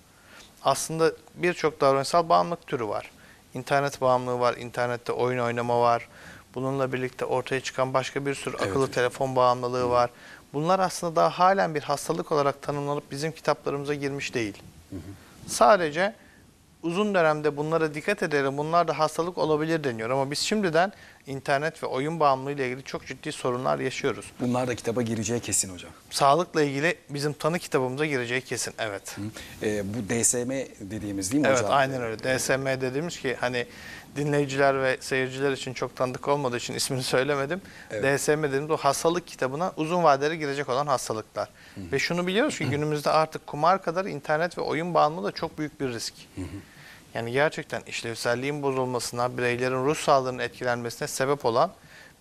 Aslında 0.66 1.12
birçok 1.34 1.80
davranışsal 1.80 2.28
bağımlılık 2.28 2.66
türü 2.66 2.88
var. 2.88 3.10
İnternet 3.54 4.00
bağımlılığı 4.00 4.40
var, 4.40 4.56
internette 4.56 5.12
oyun 5.12 5.38
oynama 5.38 5.80
var. 5.80 6.08
Bununla 6.54 6.92
birlikte 6.92 7.24
ortaya 7.24 7.60
çıkan 7.60 7.94
başka 7.94 8.26
bir 8.26 8.34
sürü 8.34 8.56
akıllı 8.56 8.84
Evet. 8.84 8.94
telefon 8.94 9.36
bağımlılığı 9.36 9.88
var. 9.90 10.10
Bunlar 10.52 10.78
aslında 10.80 11.16
daha 11.16 11.30
halen 11.30 11.74
bir 11.74 11.82
hastalık 11.82 12.32
olarak 12.32 12.62
tanımlanıp 12.62 13.10
bizim 13.10 13.32
kitaplarımıza 13.32 13.94
girmiş 13.94 14.34
değil. 14.34 14.62
Sadece 15.46 16.14
uzun 16.82 17.14
dönemde 17.14 17.56
bunlara 17.56 17.94
dikkat 17.94 18.22
edelim. 18.22 18.58
Bunlar 18.58 18.88
da 18.88 18.98
hastalık 18.98 19.38
olabilir 19.38 19.84
deniyor. 19.84 20.10
Ama 20.10 20.30
biz 20.30 20.38
şimdiden 20.38 20.92
internet 21.26 21.82
ve 21.82 21.86
oyun 21.86 22.20
bağımlılığı 22.20 22.52
ile 22.52 22.66
ilgili 22.68 22.82
çok 22.84 23.06
ciddi 23.06 23.32
sorunlar 23.32 23.78
yaşıyoruz. 23.78 24.26
Bunlar 24.40 24.68
da 24.68 24.74
kitaba 24.74 25.02
gireceği 25.02 25.40
kesin 25.40 25.72
hocam. 25.74 25.90
Sağlıkla 26.10 26.62
ilgili 26.62 26.94
bizim 27.10 27.32
tanı 27.32 27.58
kitabımıza 27.58 28.06
gireceği 28.06 28.40
kesin. 28.40 28.74
Evet. 28.78 29.16
Ee, 29.62 29.82
bu 29.94 29.98
DSM 30.08 30.50
dediğimiz 30.90 31.32
değil 31.32 31.42
mi 31.42 31.48
Evet 31.48 31.58
hocam? 31.58 31.72
aynen 31.72 32.02
öyle. 32.02 32.18
DSM 32.38 32.66
dediğimiz 32.66 33.20
ki 33.20 33.36
hani 33.40 33.66
dinleyiciler 34.16 34.82
ve 34.82 34.96
seyirciler 35.00 35.52
için 35.52 35.74
çok 35.74 35.96
tanıdık 35.96 36.28
olmadığı 36.28 36.56
için 36.56 36.74
ismini 36.74 37.02
söylemedim. 37.02 37.60
Evet. 37.90 38.20
DSM 38.20 38.42
dediğimiz 38.42 38.70
o 38.70 38.76
hastalık 38.76 39.26
kitabına 39.26 39.72
uzun 39.76 40.02
vadeli 40.02 40.38
girecek 40.38 40.68
olan 40.68 40.86
hastalıklar. 40.86 41.48
Ve 41.76 41.98
şunu 41.98 42.26
biliyoruz 42.26 42.58
ki 42.58 42.64
günümüzde 42.64 43.10
artık 43.10 43.46
kumar 43.46 43.82
kadar 43.82 44.04
internet 44.04 44.58
ve 44.58 44.62
oyun 44.62 44.94
bağımlılığı 44.94 45.26
da 45.26 45.32
çok 45.32 45.58
büyük 45.58 45.80
bir 45.80 45.88
risk. 45.88 46.14
Yani 47.14 47.32
gerçekten 47.32 47.82
işlevselliğin 47.86 48.62
bozulmasına, 48.62 49.38
bireylerin 49.38 49.84
ruh 49.84 49.96
sağlığının 49.96 50.38
etkilenmesine 50.38 51.08
sebep 51.08 51.44
olan 51.44 51.72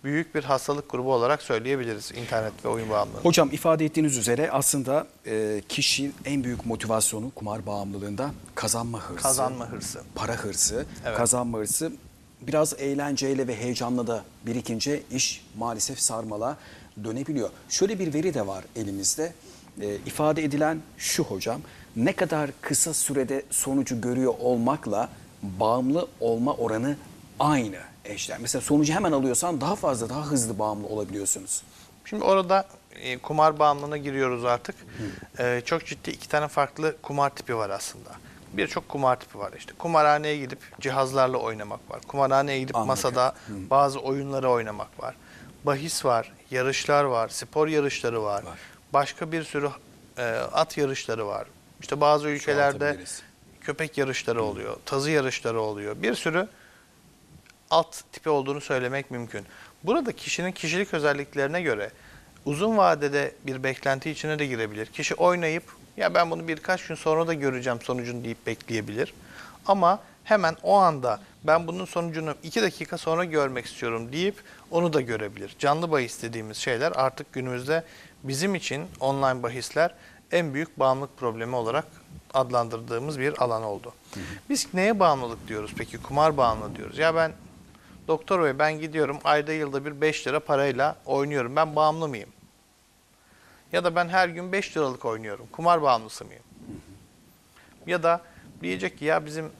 büyük 0.04 0.34
bir 0.34 0.44
hastalık 0.44 0.90
grubu 0.90 1.12
olarak 1.12 1.42
söyleyebiliriz 1.42 2.12
internet 2.12 2.64
ve 2.64 2.68
oyun 2.68 2.90
bağımlılığı. 2.90 3.20
Hocam 3.20 3.48
ifade 3.52 3.84
ettiğiniz 3.84 4.16
üzere 4.16 4.50
aslında 4.50 5.06
e, 5.26 5.62
kişinin 5.68 6.14
en 6.24 6.44
büyük 6.44 6.66
motivasyonu 6.66 7.30
kumar 7.30 7.66
bağımlılığında 7.66 8.30
kazanma 8.54 9.00
hırsı. 9.00 9.22
Kazanma 9.22 9.68
hırsı. 9.70 10.00
Para 10.14 10.32
hırsı, 10.36 10.86
Evet. 11.06 11.16
kazanma 11.16 11.58
hırsı. 11.58 11.92
Biraz 12.40 12.74
eğlenceyle 12.78 13.46
ve 13.48 13.56
heyecanla 13.56 14.06
da 14.06 14.24
birikince 14.46 15.02
iş 15.10 15.44
maalesef 15.58 16.00
sarmala 16.00 16.56
dönebiliyor. 17.04 17.50
Şöyle 17.68 17.98
bir 17.98 18.14
veri 18.14 18.34
de 18.34 18.46
var 18.46 18.64
elimizde. 18.76 19.32
E, 19.80 19.94
ifade 20.06 20.44
edilen 20.44 20.80
şu 20.98 21.22
hocam. 21.24 21.60
Ne 21.96 22.12
kadar 22.12 22.50
kısa 22.60 22.94
sürede 22.94 23.42
sonucu 23.50 24.00
görüyor 24.00 24.34
olmakla 24.40 25.08
bağımlı 25.42 26.08
olma 26.20 26.54
oranı 26.54 26.96
aynı 27.40 27.76
eşler. 28.08 28.38
Mesela 28.40 28.62
sonucu 28.62 28.92
hemen 28.92 29.12
alıyorsan 29.12 29.60
daha 29.60 29.76
fazla, 29.76 30.08
daha 30.08 30.26
hızlı 30.26 30.58
bağımlı 30.58 30.86
olabiliyorsunuz. 30.86 31.62
Şimdi 32.04 32.24
orada 32.24 32.66
e, 32.94 33.18
kumar 33.18 33.58
bağımlılığına 33.58 33.96
giriyoruz 33.96 34.44
artık. 34.44 34.74
E, 35.38 35.62
çok 35.64 35.86
ciddi 35.86 36.10
iki 36.10 36.28
tane 36.28 36.48
farklı 36.48 36.96
kumar 37.02 37.30
tipi 37.30 37.56
var 37.56 37.70
aslında. 37.70 38.10
Birçok 38.52 38.88
kumar 38.88 39.20
tipi 39.20 39.38
var 39.38 39.52
işte. 39.58 39.72
Kumarhaneye 39.78 40.38
gidip 40.38 40.58
cihazlarla 40.80 41.36
oynamak 41.38 41.90
var. 41.90 42.00
Kumarhaneye 42.08 42.60
gidip 42.60 42.76
Anladım. 42.76 42.88
masada 42.88 43.34
bazı 43.48 43.98
oyunları 44.00 44.50
oynamak 44.50 45.02
var. 45.02 45.14
Bahis 45.64 46.04
var, 46.04 46.32
yarışlar 46.50 47.04
var, 47.04 47.28
spor 47.28 47.68
yarışları 47.68 48.22
var. 48.22 48.42
Var. 48.42 48.58
Başka 48.92 49.32
bir 49.32 49.42
sürü 49.44 49.70
e, 50.18 50.22
at 50.52 50.78
yarışları 50.78 51.26
var. 51.26 51.46
İşte 51.80 52.00
bazı 52.00 52.28
ülkelerde 52.28 52.98
köpek 53.60 53.98
yarışları 53.98 54.42
oluyor, 54.42 54.76
tazı 54.84 55.10
yarışları 55.10 55.60
oluyor. 55.60 56.02
Bir 56.02 56.14
sürü 56.14 56.48
alt 57.70 57.96
tipi 58.12 58.28
olduğunu 58.30 58.60
söylemek 58.60 59.10
mümkün. 59.10 59.46
Burada 59.84 60.12
kişinin 60.12 60.52
kişilik 60.52 60.94
özelliklerine 60.94 61.62
göre 61.62 61.90
uzun 62.44 62.76
vadede 62.76 63.34
bir 63.46 63.62
beklenti 63.62 64.10
içine 64.10 64.38
de 64.38 64.46
girebilir. 64.46 64.86
Kişi 64.86 65.14
oynayıp 65.14 65.64
ya 65.96 66.14
ben 66.14 66.30
bunu 66.30 66.48
birkaç 66.48 66.86
gün 66.86 66.94
sonra 66.94 67.26
da 67.26 67.34
göreceğim 67.34 67.78
sonucunu 67.82 68.24
deyip 68.24 68.46
bekleyebilir. 68.46 69.14
Ama 69.66 70.00
hemen 70.24 70.56
o 70.62 70.76
anda 70.76 71.20
ben 71.44 71.66
bunun 71.66 71.84
sonucunu 71.84 72.34
iki 72.42 72.62
dakika 72.62 72.98
sonra 72.98 73.24
görmek 73.24 73.66
istiyorum 73.66 74.12
deyip 74.12 74.34
onu 74.70 74.92
da 74.92 75.00
görebilir. 75.00 75.56
Canlı 75.58 75.90
bahis 75.90 76.22
dediğimiz 76.22 76.56
şeyler 76.56 76.92
artık 76.94 77.32
günümüzde 77.32 77.84
bizim 78.22 78.54
için 78.54 78.86
online 79.00 79.42
bahisler 79.42 79.94
en 80.32 80.54
büyük 80.54 80.78
bağımlılık 80.78 81.18
problemi 81.18 81.56
olarak 81.56 81.84
adlandırdığımız 82.34 83.18
bir 83.18 83.42
alan 83.42 83.62
oldu. 83.62 83.94
Biz 84.50 84.74
neye 84.74 85.00
bağımlılık 85.00 85.48
diyoruz 85.48 85.72
peki? 85.78 86.02
Kumar 86.02 86.36
bağımlılığı 86.36 86.76
diyoruz. 86.76 86.98
Ya 86.98 87.14
ben 87.14 87.32
doktor 88.08 88.44
bey 88.44 88.58
ben 88.58 88.80
gidiyorum 88.80 89.18
ayda 89.24 89.52
yılda 89.52 89.84
bir 89.84 90.00
5 90.00 90.26
lira 90.26 90.40
parayla 90.40 90.96
oynuyorum. 91.06 91.56
Ben 91.56 91.76
bağımlı 91.76 92.08
mıyım? 92.08 92.30
Ya 93.72 93.84
da 93.84 93.96
ben 93.96 94.08
her 94.08 94.28
gün 94.28 94.52
5 94.52 94.76
liralık 94.76 95.04
oynuyorum. 95.04 95.46
Kumar 95.52 95.82
bağımlısı 95.82 96.24
mıyım? 96.24 96.42
Ya 97.86 98.02
da 98.02 98.20
diyecek 98.62 98.98
ki 98.98 99.04
ya 99.04 99.26
bizim 99.26 99.50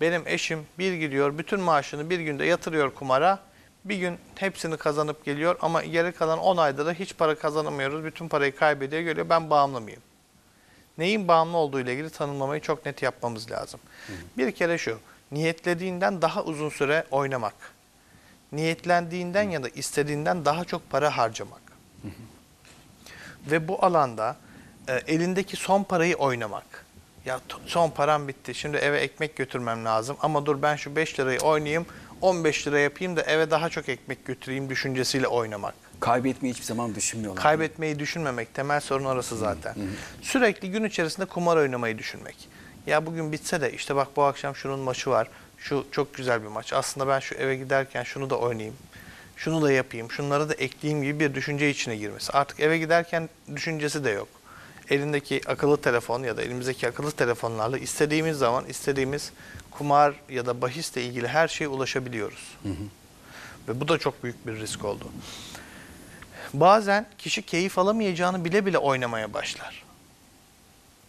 benim 0.00 0.22
eşim 0.26 0.66
bir 0.78 0.92
gidiyor 0.92 1.38
bütün 1.38 1.60
maaşını 1.60 2.10
bir 2.10 2.20
günde 2.20 2.44
yatırıyor 2.44 2.94
kumara. 2.94 3.38
Bir 3.84 3.96
gün 3.96 4.18
hepsini 4.34 4.76
kazanıp 4.76 5.24
geliyor 5.24 5.56
ama 5.60 5.84
geri 5.84 6.12
kalan 6.12 6.38
10 6.38 6.56
ayda 6.56 6.86
da 6.86 6.92
hiç 6.92 7.16
para 7.16 7.34
kazanamıyoruz. 7.34 8.04
Bütün 8.04 8.28
parayı 8.28 8.56
kaybediyor 8.56 9.02
geliyor. 9.02 9.28
Ben 9.28 9.50
bağımlı 9.50 9.80
mıyım? 9.80 10.00
Neyin 10.98 11.28
bağımlı 11.28 11.56
olduğu 11.56 11.80
ile 11.80 11.92
ilgili 11.92 12.10
tanımlamayı 12.10 12.60
çok 12.60 12.86
net 12.86 13.02
yapmamız 13.02 13.50
lazım. 13.50 13.80
Bir 14.38 14.52
kere 14.52 14.78
şu, 14.78 14.98
niyetlediğinden 15.32 16.22
daha 16.22 16.44
uzun 16.44 16.68
süre 16.68 17.04
oynamak. 17.10 17.54
Niyetlendiğinden 18.52 19.50
ya 19.50 19.62
da 19.62 19.68
istediğinden 19.68 20.44
daha 20.44 20.64
çok 20.64 20.90
para 20.90 21.16
harcamak. 21.16 21.62
Ve 23.50 23.68
bu 23.68 23.84
alanda 23.84 24.36
e, 24.88 24.92
elindeki 24.92 25.56
son 25.56 25.82
parayı 25.84 26.16
oynamak. 26.16 26.84
Ya 27.24 27.40
son 27.66 27.90
param 27.90 28.28
bitti. 28.28 28.54
Şimdi 28.54 28.76
eve 28.76 28.98
ekmek 28.98 29.36
götürmem 29.36 29.84
lazım. 29.84 30.16
Ama 30.20 30.46
dur 30.46 30.62
ben 30.62 30.76
şu 30.76 30.96
5 30.96 31.20
lirayı 31.20 31.38
oynayayım. 31.38 31.86
15 32.20 32.66
lira 32.66 32.78
yapayım 32.78 33.16
da 33.16 33.22
eve 33.22 33.50
daha 33.50 33.68
çok 33.68 33.88
ekmek 33.88 34.24
götüreyim 34.26 34.68
düşüncesiyle 34.70 35.26
oynamak. 35.26 35.74
Kaybetmeyi 36.00 36.54
hiçbir 36.54 36.66
zaman 36.66 36.94
düşünmüyorlar. 36.94 37.42
Kaybetmeyi 37.42 37.98
düşünmemek 37.98 38.54
temel 38.54 38.80
sorun 38.80 39.04
orası 39.04 39.36
zaten. 39.36 39.74
Sürekli 40.22 40.70
gün 40.70 40.84
içerisinde 40.84 41.26
kumar 41.26 41.56
oynamayı 41.56 41.98
düşünmek. 41.98 42.48
Ya 42.86 43.06
bugün 43.06 43.32
bitse 43.32 43.60
de 43.60 43.72
işte 43.72 43.96
bak 43.96 44.08
bu 44.16 44.22
akşam 44.22 44.56
şunun 44.56 44.80
maçı 44.80 45.10
var. 45.10 45.28
Şu 45.62 45.86
çok 45.92 46.14
güzel 46.14 46.42
bir 46.42 46.48
maç. 46.48 46.72
Aslında 46.72 47.08
ben 47.08 47.20
şu 47.20 47.34
eve 47.34 47.56
giderken 47.56 48.02
şunu 48.02 48.30
da 48.30 48.38
oynayayım. 48.38 48.76
Şunu 49.36 49.62
da 49.62 49.72
yapayım. 49.72 50.10
Şunları 50.10 50.48
da 50.48 50.54
ekleyeyim 50.54 51.04
gibi 51.04 51.20
bir 51.20 51.34
düşünce 51.34 51.70
içine 51.70 51.96
girmesi. 51.96 52.32
Artık 52.32 52.60
eve 52.60 52.78
giderken 52.78 53.28
düşüncesi 53.56 54.04
de 54.04 54.10
yok. 54.10 54.28
Elindeki 54.90 55.40
akıllı 55.46 55.80
telefon 55.80 56.22
ya 56.22 56.36
da 56.36 56.42
elimizdeki 56.42 56.88
akıllı 56.88 57.10
telefonlarla 57.10 57.78
istediğimiz 57.78 58.38
zaman 58.38 58.64
istediğimiz 58.66 59.32
kumar 59.70 60.14
ya 60.28 60.46
da 60.46 60.60
bahisle 60.62 61.02
ilgili 61.02 61.28
her 61.28 61.48
şeye 61.48 61.68
ulaşabiliyoruz. 61.68 62.58
Ve 63.68 63.80
bu 63.80 63.88
da 63.88 63.98
çok 63.98 64.22
büyük 64.22 64.46
bir 64.46 64.56
risk 64.60 64.84
oldu. 64.84 65.04
Bazen 66.54 67.06
kişi 67.18 67.42
keyif 67.42 67.78
alamayacağını 67.78 68.44
bile 68.44 68.66
bile 68.66 68.78
oynamaya 68.78 69.32
başlar. 69.34 69.81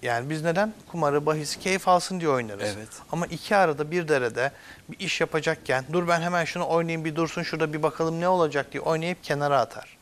Yani 0.04 0.30
biz 0.30 0.44
neden 0.44 0.74
kumarı, 0.92 1.26
bahisi 1.26 1.60
keyif 1.60 1.88
alsın 1.88 2.20
diye 2.20 2.30
oynarız. 2.30 2.74
Evet. 2.78 2.90
Ama 3.12 3.26
iki 3.26 3.56
arada 3.56 3.92
bir 3.92 4.08
derede 4.08 4.52
bir 4.90 5.00
iş 5.00 5.22
yapacakken 5.22 5.86
dur 5.94 6.08
ben 6.08 6.22
hemen 6.22 6.46
şunu 6.46 6.68
oynayayım 6.68 7.06
bir 7.06 7.16
dursun 7.16 7.44
şurada 7.44 7.74
bir 7.74 7.84
bakalım 7.84 8.22
ne 8.22 8.28
olacak 8.28 8.72
diye 8.72 8.84
oynayıp 8.84 9.24
kenara 9.24 9.60
atar. 9.60 9.98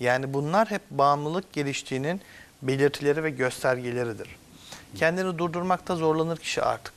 Yani 0.00 0.34
bunlar 0.34 0.70
hep 0.70 0.82
bağımlılık 0.90 1.52
geliştiğinin 1.52 2.20
belirtileri 2.62 3.24
ve 3.24 3.30
göstergeleridir. 3.30 4.36
Kendini 4.96 5.38
durdurmakta 5.38 5.96
zorlanır 5.96 6.36
kişi 6.36 6.62
artık. 6.62 6.94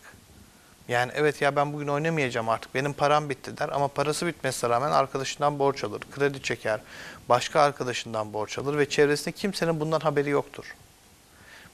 Yani 0.88 1.12
evet 1.16 1.42
ya 1.42 1.56
ben 1.56 1.74
bugün 1.74 1.88
oynamayacağım 1.88 2.50
artık 2.50 2.76
benim 2.76 2.94
param 2.94 3.30
bitti 3.30 3.58
der 3.58 3.70
ama 3.70 3.88
parası 3.88 4.28
bitmesine 4.28 4.70
rağmen 4.70 4.92
arkadaşından 4.92 5.60
borç 5.60 5.84
alır, 5.84 6.02
kredi 6.12 6.42
çeker, 6.42 6.80
başka 7.30 7.62
arkadaşından 7.62 8.34
borç 8.34 8.58
alır 8.58 8.78
ve 8.78 8.90
çevresinde 8.90 9.32
kimsenin 9.32 9.80
bundan 9.80 10.00
haberi 10.00 10.30
yoktur. 10.30 10.76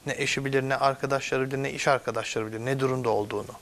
Ne 0.06 0.14
eşi 0.18 0.44
bilir, 0.44 0.62
ne 0.62 0.76
arkadaşları 0.76 1.46
bilir, 1.46 1.62
ne 1.62 1.72
iş 1.72 1.88
arkadaşları 1.88 2.46
bilir, 2.46 2.64
ne 2.64 2.80
durumda 2.80 3.08
olduğunu. 3.08 3.52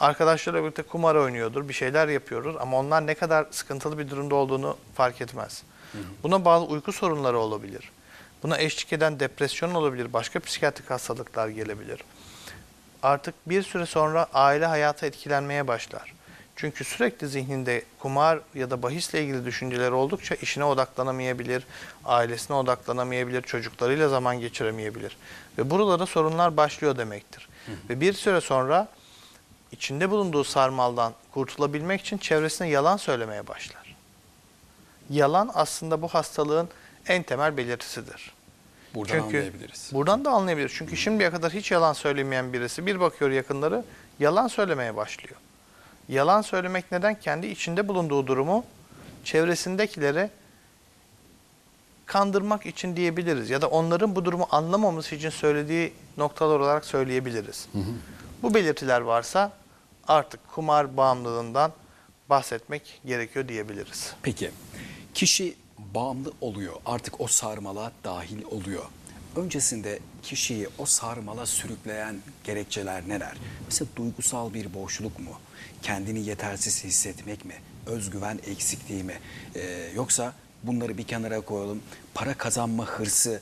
Arkadaşlarıyla 0.00 0.64
birlikte 0.64 0.82
kumar 0.82 1.14
oynuyordur, 1.14 1.68
bir 1.68 1.74
şeyler 1.74 2.08
yapıyordur 2.08 2.54
ama 2.60 2.78
onlar 2.78 3.06
ne 3.06 3.14
kadar 3.14 3.46
sıkıntılı 3.50 3.98
bir 3.98 4.10
durumda 4.10 4.34
olduğunu 4.34 4.76
fark 4.94 5.20
etmez. 5.20 5.62
Buna 6.22 6.44
bağlı 6.44 6.64
uyku 6.64 6.92
sorunları 6.92 7.38
olabilir. 7.38 7.90
Buna 8.42 8.58
eşlik 8.58 8.92
eden 8.92 9.20
depresyon 9.20 9.74
olabilir, 9.74 10.12
başka 10.12 10.40
psikiyatrik 10.40 10.90
hastalıklar 10.90 11.48
gelebilir. 11.48 12.04
Artık 13.02 13.34
bir 13.46 13.62
süre 13.62 13.86
sonra 13.86 14.26
aile 14.34 14.66
hayatı 14.66 15.06
etkilenmeye 15.06 15.68
başlar. 15.68 16.12
Çünkü 16.60 16.84
sürekli 16.84 17.28
zihninde 17.28 17.82
kumar 17.98 18.40
ya 18.54 18.70
da 18.70 18.82
bahisle 18.82 19.22
ilgili 19.22 19.44
düşünceler 19.44 19.90
oldukça 19.90 20.34
işine 20.34 20.64
odaklanamayabilir, 20.64 21.66
ailesine 22.04 22.56
odaklanamayabilir, 22.56 23.42
çocuklarıyla 23.42 24.08
zaman 24.08 24.40
geçiremeyebilir. 24.40 25.16
Ve 25.58 25.70
buralara 25.70 26.06
sorunlar 26.06 26.56
başlıyor 26.56 26.96
demektir. 26.96 27.48
Ve 27.88 28.00
bir 28.00 28.12
süre 28.12 28.40
sonra 28.40 28.88
içinde 29.72 30.10
bulunduğu 30.10 30.44
sarmaldan 30.44 31.12
kurtulabilmek 31.32 32.00
için 32.00 32.18
çevresine 32.18 32.68
yalan 32.68 32.96
söylemeye 32.96 33.46
başlar. 33.46 33.96
Yalan 35.10 35.50
aslında 35.54 36.02
bu 36.02 36.08
hastalığın 36.08 36.68
en 37.08 37.22
temel 37.22 37.56
belirtisidir. 37.56 38.32
Buradan 38.94 39.12
Çünkü 39.12 39.36
anlayabiliriz. 39.38 39.90
buradan 39.92 40.24
da 40.24 40.30
anlayabiliriz. 40.30 40.72
Çünkü 40.74 40.96
şimdiye 40.96 41.30
kadar 41.30 41.52
hiç 41.52 41.70
yalan 41.70 41.92
söylemeyen 41.92 42.52
birisi 42.52 42.86
bir 42.86 43.00
bakıyor 43.00 43.30
yakınları 43.30 43.84
yalan 44.18 44.48
söylemeye 44.48 44.96
başlıyor. 44.96 45.36
Yalan 46.10 46.42
söylemek 46.42 46.92
neden? 46.92 47.20
Kendi 47.20 47.46
içinde 47.46 47.88
bulunduğu 47.88 48.26
durumu 48.26 48.64
çevresindekilere 49.24 50.30
kandırmak 52.06 52.66
için 52.66 52.96
diyebiliriz. 52.96 53.50
Ya 53.50 53.62
da 53.62 53.68
onların 53.68 54.16
bu 54.16 54.24
durumu 54.24 54.46
anlamaması 54.50 55.14
için 55.14 55.30
söylediği 55.30 55.92
noktalar 56.16 56.60
olarak 56.60 56.84
söyleyebiliriz. 56.84 57.68
Bu 58.42 58.54
belirtiler 58.54 59.00
varsa 59.00 59.52
artık 60.08 60.48
kumar 60.48 60.96
bağımlılığından 60.96 61.72
bahsetmek 62.30 63.00
gerekiyor 63.06 63.48
diyebiliriz. 63.48 64.14
Peki 64.22 64.50
kişi 65.14 65.54
bağımlı 65.78 66.32
oluyor 66.40 66.74
artık 66.86 67.20
o 67.20 67.26
sarmala 67.26 67.92
dahil 68.04 68.42
oluyor. 68.44 68.84
Öncesinde 69.36 69.98
kişiyi 70.22 70.68
o 70.78 70.86
sarmala 70.86 71.46
sürükleyen 71.46 72.16
gerekçeler 72.44 73.08
neler? 73.08 73.36
Mesela 73.66 73.88
duygusal 73.96 74.54
bir 74.54 74.74
boşluk 74.74 75.18
mu? 75.18 75.30
Kendini 75.82 76.20
yetersiz 76.20 76.84
hissetmek 76.84 77.44
mi? 77.44 77.54
Özgüven 77.86 78.38
eksikliği 78.46 79.02
mi? 79.04 79.14
Ee, 79.54 79.90
yoksa 79.94 80.32
bunları 80.62 80.98
bir 80.98 81.04
kenara 81.04 81.40
koyalım. 81.40 81.82
Para 82.14 82.34
kazanma 82.34 82.84
hırsı 82.86 83.40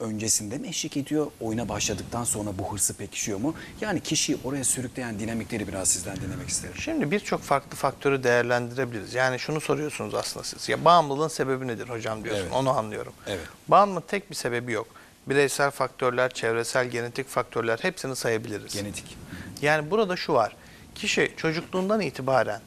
öncesinde 0.00 0.58
mi 0.58 0.68
eşlik 0.68 0.96
ediyor? 0.96 1.26
Oyuna 1.40 1.68
başladıktan 1.68 2.24
sonra 2.24 2.50
bu 2.58 2.72
hırsı 2.72 2.94
pekişiyor 2.94 3.38
mu? 3.38 3.54
Yani 3.80 4.00
kişiyi 4.00 4.38
oraya 4.44 4.64
sürükleyen 4.64 5.18
dinamikleri 5.18 5.68
biraz 5.68 5.88
sizden 5.88 6.16
dinlemek 6.16 6.48
isterim. 6.48 6.74
Şimdi 6.78 7.10
birçok 7.10 7.42
farklı 7.42 7.76
faktörü 7.76 8.22
değerlendirebiliriz. 8.22 9.14
Yani 9.14 9.38
şunu 9.38 9.60
soruyorsunuz 9.60 10.14
aslında 10.14 10.44
siz. 10.44 10.68
Ya 10.68 10.84
bağımlılığın 10.84 11.28
sebebi 11.28 11.66
nedir 11.66 11.88
hocam 11.88 12.24
diyorsun. 12.24 12.42
Evet. 12.42 12.52
Onu 12.54 12.70
anlıyorum. 12.70 13.12
Evet. 13.26 13.46
Bağımlılığın 13.68 14.04
tek 14.08 14.30
bir 14.30 14.34
sebebi 14.34 14.72
yok. 14.72 14.86
Bireysel 15.28 15.70
faktörler, 15.70 16.30
çevresel, 16.30 16.86
genetik 16.86 17.28
faktörler 17.28 17.78
hepsini 17.82 18.16
sayabiliriz. 18.16 18.74
Genetik. 18.74 19.16
Yani 19.62 19.90
burada 19.90 20.16
şu 20.16 20.32
var. 20.32 20.56
Kişi 20.94 21.32
çocukluğundan 21.36 22.00
itibaren 22.00 22.60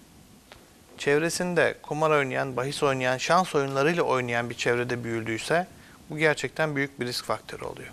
çevresinde 0.97 1.75
kumar 1.81 2.11
oynayan, 2.11 2.57
bahis 2.57 2.83
oynayan, 2.83 3.17
şans 3.17 3.55
oyunlarıyla 3.55 4.03
oynayan 4.03 4.49
bir 4.49 4.55
çevrede 4.55 5.03
büyüdüyse 5.03 5.67
bu 6.09 6.17
gerçekten 6.17 6.75
büyük 6.75 6.99
bir 6.99 7.05
risk 7.05 7.25
faktörü 7.25 7.63
oluyor. 7.63 7.89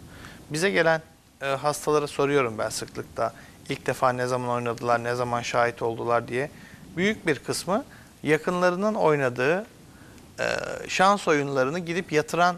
Bize 0.50 0.70
gelen 0.70 1.02
e, 1.42 1.46
hastalara 1.46 2.06
soruyorum 2.06 2.58
ben 2.58 2.68
sıklıkla 2.68 3.34
ilk 3.68 3.86
defa 3.86 4.12
ne 4.12 4.26
zaman 4.26 4.48
oynadılar, 4.48 5.04
ne 5.04 5.14
zaman 5.14 5.42
şahit 5.42 5.82
oldular 5.82 6.28
diye. 6.28 6.50
Büyük 6.96 7.26
bir 7.26 7.38
kısmı 7.38 7.84
yakınlarının 8.22 8.94
oynadığı 8.94 9.66
e, 10.40 10.46
şans 10.88 11.28
oyunlarını 11.28 11.78
gidip 11.78 12.12
yatıran 12.12 12.56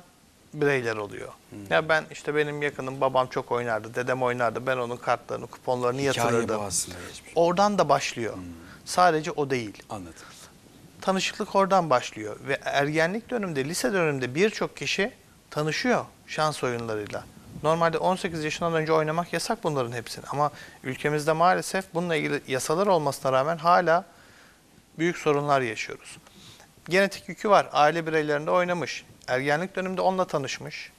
bireyler 0.55 0.97
oluyor. 0.97 1.29
Ya 1.71 1.89
ben 1.89 2.05
işte 2.11 2.35
benim 2.35 2.63
yakınım 2.63 3.01
babam 3.01 3.27
çok 3.27 3.53
oynardı, 3.53 3.95
dedem 3.95 4.23
oynardı. 4.23 4.67
Ben 4.67 4.77
onun 4.77 4.97
kartlarını, 4.97 5.47
kuponlarını 5.47 6.01
Hikaye 6.01 6.07
yatırırdım. 6.07 6.61
Oradan 7.35 7.79
da 7.79 7.89
başlıyor. 7.89 8.35
Sadece 8.85 9.31
o 9.31 9.51
değil. 9.51 9.83
Anladım. 9.91 10.15
Tanışıklık 11.01 11.55
oradan 11.57 11.91
başlıyor 11.91 12.37
ve 12.49 12.59
ergenlik 12.65 13.31
döneminde, 13.31 13.65
lise 13.65 13.93
döneminde 13.93 14.35
birçok 14.35 14.77
kişi 14.77 15.13
tanışıyor 15.51 16.05
şans 16.27 16.65
oyunlarıyla. 16.65 17.25
Normalde 17.63 17.99
18 17.99 18.45
yaşından 18.45 18.75
önce 18.75 18.93
oynamak 18.93 19.33
yasak 19.33 19.65
bunların 19.65 19.93
hepsini 19.93 20.25
ama 20.31 20.51
ülkemizde 20.85 21.33
maalesef 21.33 21.85
bununla 21.95 22.17
ilgili 22.17 22.43
yasalar 22.49 22.87
olmasına 22.87 23.33
rağmen 23.33 23.57
hala 23.57 24.05
büyük 24.99 25.19
sorunlar 25.19 25.61
yaşıyoruz. 25.61 26.19
Genetik 26.89 27.29
yükü 27.29 27.51
var. 27.51 27.69
Aile 27.73 28.07
bireylerinde 28.07 28.51
oynamış. 28.51 29.05
Ergenlik 29.31 29.77
döneminde 29.77 30.01
onunla 30.01 30.25
tanışmış. 30.25 30.93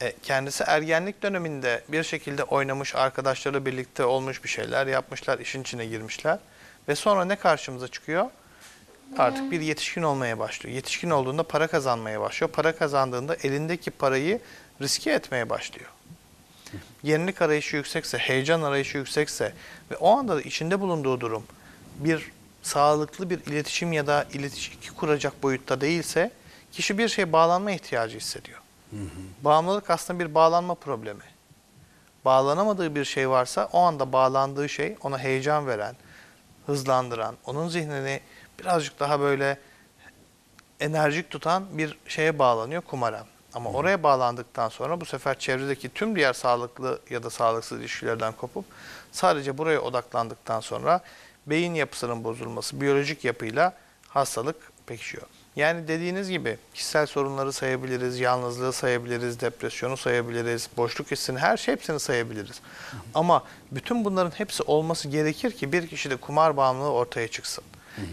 E, 0.00 0.12
kendisi 0.22 0.64
ergenlik 0.66 1.22
döneminde 1.22 1.84
bir 1.88 2.02
şekilde 2.02 2.44
oynamış, 2.44 2.94
arkadaşları 2.94 3.66
birlikte 3.66 4.04
olmuş 4.04 4.44
bir 4.44 4.48
şeyler 4.48 4.86
yapmışlar, 4.86 5.38
işin 5.38 5.62
içine 5.62 5.86
girmişler. 5.86 6.38
Ve 6.88 6.94
sonra 6.94 7.24
ne 7.24 7.36
karşımıza 7.36 7.88
çıkıyor? 7.88 8.26
Artık 9.18 9.50
bir 9.50 9.60
yetişkin 9.60 10.02
olmaya 10.02 10.38
başlıyor. 10.38 10.76
Yetişkin 10.76 11.10
olduğunda 11.10 11.42
para 11.42 11.66
kazanmaya 11.66 12.20
başlıyor. 12.20 12.50
Para 12.50 12.76
kazandığında 12.76 13.34
elindeki 13.34 13.90
parayı 13.90 14.40
riske 14.80 15.10
etmeye 15.10 15.50
başlıyor. 15.50 15.90
Yenilik 17.02 17.42
arayışı 17.42 17.76
yüksekse, 17.76 18.18
heyecan 18.18 18.62
arayışı 18.62 18.98
yüksekse 18.98 19.52
ve 19.90 19.96
o 19.96 20.10
anda 20.10 20.36
da 20.36 20.42
içinde 20.42 20.80
bulunduğu 20.80 21.20
durum 21.20 21.46
bir 21.98 22.30
sağlıklı 22.62 23.30
bir 23.30 23.38
iletişim 23.38 23.92
ya 23.92 24.06
da 24.06 24.26
iletişki 24.32 24.90
kuracak 24.90 25.42
boyutta 25.42 25.80
değilse 25.80 26.30
kişi 26.72 26.98
bir 26.98 27.08
şeye 27.08 27.32
bağlanma 27.32 27.70
ihtiyacı 27.70 28.16
hissediyor. 28.16 28.58
Bağımlılık 29.42 29.90
aslında 29.90 30.20
bir 30.20 30.34
bağlanma 30.34 30.74
problemi. 30.74 31.24
Bağlanamadığı 32.24 32.94
bir 32.94 33.04
şey 33.04 33.30
varsa 33.30 33.68
o 33.72 33.80
anda 33.80 34.12
bağlandığı 34.12 34.68
şey 34.68 34.96
ona 35.02 35.18
heyecan 35.18 35.66
veren, 35.66 35.96
hızlandıran, 36.66 37.36
onun 37.46 37.68
zihnini 37.68 38.20
birazcık 38.60 39.00
daha 39.00 39.20
böyle 39.20 39.58
enerjik 40.80 41.30
tutan 41.30 41.64
bir 41.78 41.98
şeye 42.08 42.38
bağlanıyor 42.38 42.82
kumara. 42.82 43.26
Ama 43.54 43.70
oraya 43.70 44.02
bağlandıktan 44.02 44.68
sonra 44.68 45.00
bu 45.00 45.04
sefer 45.04 45.38
çevredeki 45.38 45.88
tüm 45.88 46.16
diğer 46.16 46.32
sağlıklı 46.32 47.00
ya 47.10 47.22
da 47.22 47.30
sağlıksız 47.30 47.80
ilişkilerden 47.80 48.32
kopup 48.32 48.64
sadece 49.12 49.58
buraya 49.58 49.80
odaklandıktan 49.80 50.60
sonra 50.60 51.00
beyin 51.46 51.74
yapısının 51.74 52.24
bozulması, 52.24 52.80
biyolojik 52.80 53.24
yapıyla 53.24 53.76
hastalık 54.08 54.56
pekişiyor. 54.86 55.26
Yani 55.56 55.88
dediğiniz 55.88 56.30
gibi 56.30 56.56
kişisel 56.74 57.06
sorunları 57.06 57.52
sayabiliriz, 57.52 58.20
yalnızlığı 58.20 58.72
sayabiliriz, 58.72 59.40
depresyonu 59.40 59.96
sayabiliriz, 59.96 60.68
boşluk 60.76 61.10
hissini, 61.10 61.38
her 61.38 61.56
şey 61.56 61.74
hepsini 61.74 62.00
sayabiliriz. 62.00 62.60
Ama 63.14 63.44
bütün 63.72 64.04
bunların 64.04 64.30
hepsi 64.30 64.62
olması 64.62 65.08
gerekir 65.08 65.50
ki 65.50 65.72
bir 65.72 65.86
kişide 65.86 66.16
kumar 66.16 66.56
bağımlılığı 66.56 66.92
ortaya 66.92 67.28
çıksın. 67.28 67.64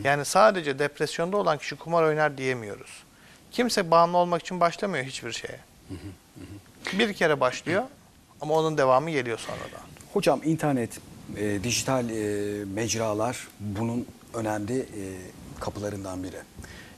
Yani 0.03 0.25
sadece 0.25 0.79
depresyonda 0.79 1.37
olan 1.37 1.57
kişi 1.57 1.75
kumar 1.75 2.03
oynar 2.03 2.37
diyemiyoruz. 2.37 3.03
Kimse 3.51 3.91
bağımlı 3.91 4.17
olmak 4.17 4.41
için 4.41 4.59
başlamıyor 4.59 5.05
hiçbir 5.05 5.31
şeye. 5.31 5.59
Bir 6.93 7.13
kere 7.13 7.39
başlıyor 7.39 7.83
ama 8.41 8.53
onun 8.53 8.77
devamı 8.77 9.11
geliyor 9.11 9.39
sonradan. 9.39 9.87
Hocam 10.13 10.41
internet, 10.45 10.99
e, 11.37 11.63
dijital 11.63 12.09
e, 12.09 12.65
mecralar 12.65 13.47
bunun 13.59 14.05
önemli 14.33 14.79
e, 14.79 15.03
kapılarından 15.59 16.23
biri. 16.23 16.37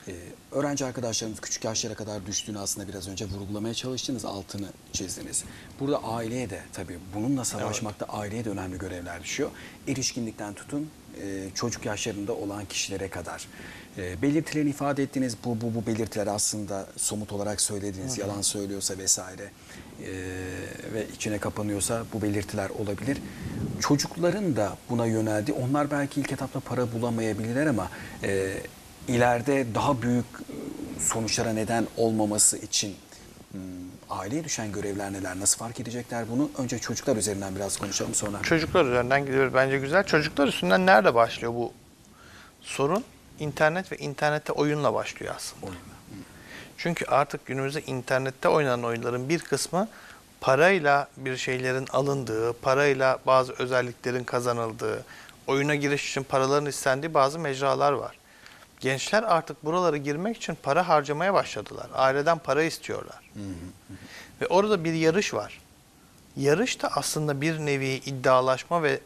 E, 0.08 0.12
öğrenci 0.52 0.84
arkadaşlarımız 0.84 1.40
küçük 1.40 1.64
yaşlara 1.64 1.94
kadar 1.94 2.26
düştüğünü 2.26 2.58
aslında 2.58 2.88
biraz 2.88 3.08
önce 3.08 3.24
vurgulamaya 3.24 3.74
çalıştınız, 3.74 4.24
altını 4.24 4.66
çizdiniz. 4.92 5.44
Burada 5.80 6.04
aileye 6.04 6.50
de 6.50 6.60
tabii 6.72 6.98
bununla 7.14 7.44
savaşmakta 7.44 8.06
aileye 8.06 8.44
de 8.44 8.50
önemli 8.50 8.78
görevler 8.78 9.22
düşüyor. 9.22 9.50
Erişkinlikten 9.88 10.54
tutun 10.54 10.90
e, 11.22 11.48
çocuk 11.54 11.84
yaşlarında 11.84 12.32
olan 12.32 12.64
kişilere 12.64 13.08
kadar. 13.08 13.48
E, 13.98 14.22
belirtilerini 14.22 14.70
ifade 14.70 15.02
ettiğiniz 15.02 15.36
bu, 15.44 15.60
bu, 15.60 15.74
bu 15.74 15.86
belirtiler 15.86 16.26
aslında 16.26 16.86
somut 16.96 17.32
olarak 17.32 17.60
söylediğiniz 17.60 18.18
yalan 18.18 18.42
söylüyorsa 18.42 18.98
vesaire 18.98 19.42
e, 19.42 20.10
ve 20.94 21.06
içine 21.14 21.38
kapanıyorsa 21.38 22.04
bu 22.12 22.22
belirtiler 22.22 22.70
olabilir. 22.70 23.18
Çocukların 23.80 24.56
da 24.56 24.76
buna 24.90 25.06
yöneldi. 25.06 25.52
Onlar 25.52 25.90
belki 25.90 26.20
ilk 26.20 26.32
etapta 26.32 26.60
para 26.60 26.92
bulamayabilirler 26.92 27.66
ama 27.66 27.90
e, 28.22 28.54
ileride 29.08 29.66
daha 29.74 30.02
büyük 30.02 30.26
e, 30.26 31.00
sonuçlara 31.00 31.52
neden 31.52 31.86
olmaması 31.96 32.58
için 32.58 32.96
hmm, 33.52 33.60
aileye 34.10 34.44
düşen 34.44 34.72
görevler 34.72 35.12
neler? 35.12 35.40
Nasıl 35.40 35.58
fark 35.58 35.80
edecekler 35.80 36.24
bunu? 36.30 36.50
Önce 36.58 36.78
çocuklar 36.78 37.16
üzerinden 37.16 37.56
biraz 37.56 37.76
konuşalım 37.76 38.14
sonra. 38.14 38.42
Çocuklar 38.42 38.84
üzerinden 38.84 39.26
gidiyoruz 39.26 39.54
bence 39.54 39.78
güzel. 39.78 40.04
Çocuklar 40.04 40.48
üstünden 40.48 40.86
nerede 40.86 41.14
başlıyor 41.14 41.52
bu 41.54 41.72
sorun? 42.60 43.04
İnternet 43.38 43.92
ve 43.92 43.96
internette 43.96 44.52
oyunla 44.52 44.94
başlıyor 44.94 45.34
aslında. 45.36 45.66
Oyunla. 45.66 45.92
Çünkü 46.76 47.04
artık 47.04 47.46
günümüzde 47.46 47.82
internette 47.82 48.48
oynanan 48.48 48.84
oyunların 48.84 49.28
bir 49.28 49.38
kısmı 49.38 49.88
parayla 50.40 51.08
bir 51.16 51.36
şeylerin 51.36 51.86
alındığı, 51.92 52.52
parayla 52.52 53.18
bazı 53.26 53.52
özelliklerin 53.52 54.24
kazanıldığı, 54.24 55.04
oyuna 55.46 55.74
giriş 55.74 56.10
için 56.10 56.22
paraların 56.22 56.66
istendiği 56.66 57.14
bazı 57.14 57.38
mecralar 57.38 57.92
var. 57.92 58.18
Gençler 58.82 59.22
artık 59.22 59.64
buralara 59.64 59.96
girmek 59.96 60.36
için 60.36 60.56
para 60.62 60.88
harcamaya 60.88 61.34
başladılar. 61.34 61.86
Aileden 61.94 62.38
para 62.38 62.62
istiyorlar. 62.62 63.30
Ve 64.40 64.46
orada 64.46 64.84
bir 64.84 64.92
yarış 64.92 65.34
var. 65.34 65.60
Yarış 66.36 66.82
da 66.82 66.88
aslında 66.88 67.40
bir 67.40 67.58
nevi 67.58 67.86
iddialaşma 67.86 68.82
ve 68.82 69.00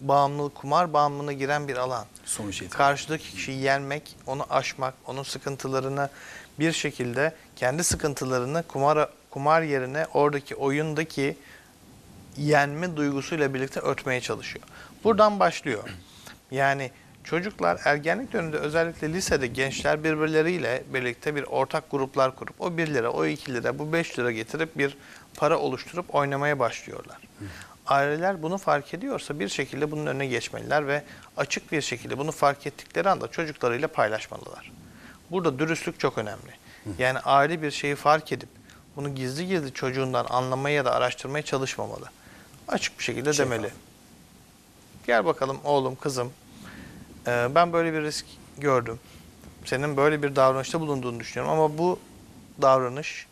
bağımlılık, 0.00 0.54
kumar 0.54 0.92
bağımlılığına 0.92 1.32
giren 1.32 1.68
bir 1.68 1.76
alan. 1.76 2.06
Sonuç 2.24 2.54
itibariyle. 2.56 2.76
Karşıdaki 2.76 3.30
kişiyi 3.30 3.60
yenmek, 3.60 4.16
onu 4.26 4.46
aşmak, 4.50 4.94
onun 5.06 5.22
sıkıntılarını 5.22 6.10
bir 6.58 6.72
şekilde 6.72 7.34
kendi 7.56 7.84
sıkıntılarını 7.84 8.62
kumar 8.62 9.08
kumar 9.30 9.62
yerine 9.62 10.06
oradaki 10.14 10.56
oyundaki 10.56 11.36
yenme 12.36 12.96
duygusuyla 12.96 13.54
birlikte 13.54 13.80
örtmeye 13.80 14.20
çalışıyor. 14.20 14.64
Buradan 15.04 15.40
başlıyor. 15.40 15.88
Yani 16.50 16.90
çocuklar 17.24 17.80
ergenlik 17.84 18.32
döneminde 18.32 18.56
özellikle 18.56 19.12
lisede 19.12 19.46
gençler 19.46 20.04
birbirleriyle 20.04 20.82
birlikte 20.94 21.34
bir 21.34 21.42
ortak 21.42 21.90
gruplar 21.90 22.36
kurup 22.36 22.60
o 22.60 22.76
1 22.76 22.94
lira, 22.94 23.10
o 23.10 23.26
2 23.26 23.54
lira, 23.54 23.78
bu 23.78 23.92
5 23.92 24.18
lira 24.18 24.32
getirip 24.32 24.78
bir 24.78 24.96
para 25.36 25.58
oluşturup 25.58 26.14
oynamaya 26.14 26.58
başlıyorlar. 26.58 27.18
Aileler 27.86 28.42
bunu 28.42 28.58
fark 28.58 28.94
ediyorsa 28.94 29.40
bir 29.40 29.48
şekilde 29.48 29.90
bunun 29.90 30.06
önüne 30.06 30.26
geçmeliler 30.26 30.86
ve 30.86 31.02
açık 31.36 31.72
bir 31.72 31.80
şekilde 31.80 32.18
bunu 32.18 32.32
fark 32.32 32.66
ettikleri 32.66 33.08
anda 33.08 33.28
çocuklarıyla 33.28 33.88
paylaşmalılar. 33.88 34.72
Burada 35.30 35.58
dürüstlük 35.58 36.00
çok 36.00 36.18
önemli. 36.18 36.50
Yani 36.98 37.18
aile 37.18 37.62
bir 37.62 37.70
şeyi 37.70 37.94
fark 37.94 38.32
edip 38.32 38.48
bunu 38.96 39.14
gizli 39.14 39.46
gizli 39.46 39.72
çocuğundan 39.72 40.26
anlamaya 40.30 40.76
ya 40.76 40.84
da 40.84 40.92
araştırmaya 40.92 41.42
çalışmamalı. 41.42 42.10
Açık 42.68 42.98
bir 42.98 43.04
şekilde 43.04 43.32
Şeffaf. 43.32 43.52
demeli. 43.52 43.72
Gel 45.06 45.24
bakalım 45.24 45.58
oğlum, 45.64 45.96
kızım. 45.96 46.32
Ee, 47.26 47.48
ben 47.54 47.72
böyle 47.72 47.92
bir 47.92 48.02
risk 48.02 48.26
gördüm. 48.58 49.00
Senin 49.64 49.96
böyle 49.96 50.22
bir 50.22 50.36
davranışta 50.36 50.80
bulunduğunu 50.80 51.20
düşünüyorum 51.20 51.58
ama 51.58 51.78
bu 51.78 51.98
davranış 52.62 53.26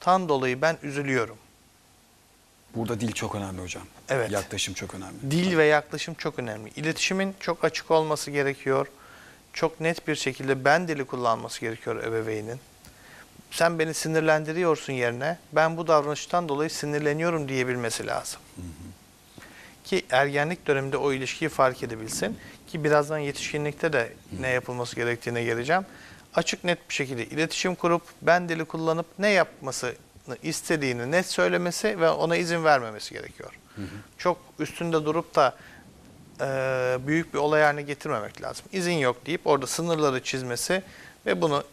tan 0.00 0.28
dolayı 0.28 0.62
ben 0.62 0.78
üzülüyorum. 0.82 1.36
Burada 2.74 3.00
dil 3.00 3.12
çok 3.12 3.34
önemli 3.34 3.62
hocam. 3.62 3.82
Evet. 4.08 4.30
Yaklaşım 4.30 4.74
çok 4.74 4.94
önemli. 4.94 5.30
Dil 5.30 5.56
ve 5.56 5.64
yaklaşım 5.64 6.14
çok 6.14 6.38
önemli. 6.38 6.70
İletişimin 6.76 7.34
çok 7.40 7.64
açık 7.64 7.90
olması 7.90 8.30
gerekiyor. 8.30 8.86
Çok 9.52 9.80
net 9.80 10.08
bir 10.08 10.14
şekilde 10.14 10.64
ben 10.64 10.88
dili 10.88 11.04
kullanması 11.04 11.60
gerekiyor 11.60 12.04
ebeveynin. 12.04 12.60
Sen 13.50 13.78
beni 13.78 13.94
sinirlendiriyorsun 13.94 14.92
yerine 14.92 15.38
ben 15.52 15.76
bu 15.76 15.86
davranıştan 15.86 16.48
dolayı 16.48 16.70
sinirleniyorum 16.70 17.48
diyebilmesi 17.48 18.06
lazım. 18.06 18.40
Ki 19.84 20.06
ergenlik 20.10 20.66
döneminde 20.66 20.96
o 20.96 21.12
ilişkiyi 21.12 21.48
fark 21.48 21.82
edebilsin. 21.82 22.38
Ki 22.74 22.84
birazdan 22.84 23.18
yetişkinlikte 23.18 23.92
de 23.92 24.12
ne 24.40 24.48
yapılması 24.48 24.96
gerektiğine 24.96 25.44
geleceğim. 25.44 25.82
Açık 26.34 26.64
net 26.64 26.88
bir 26.88 26.94
şekilde 26.94 27.26
iletişim 27.26 27.74
kurup 27.74 28.02
ben 28.22 28.48
dili 28.48 28.64
kullanıp 28.64 29.06
ne 29.18 29.28
yapmasını 29.28 29.92
istediğini 30.42 31.10
net 31.10 31.26
söylemesi 31.26 32.00
ve 32.00 32.10
ona 32.10 32.36
izin 32.36 32.64
vermemesi 32.64 33.14
gerekiyor. 33.14 33.50
Çok 34.18 34.38
üstünde 34.58 35.04
durup 35.04 35.34
da 35.34 35.56
e, 36.40 36.46
büyük 37.06 37.34
bir 37.34 37.38
olay 37.38 37.62
haline 37.62 37.82
getirmemek 37.82 38.42
lazım. 38.42 38.66
İzin 38.72 38.98
yok 38.98 39.26
deyip 39.26 39.46
orada 39.46 39.66
sınırları 39.66 40.22
çizmesi 40.22 40.82
ve 41.26 41.40
bunu 41.42 41.64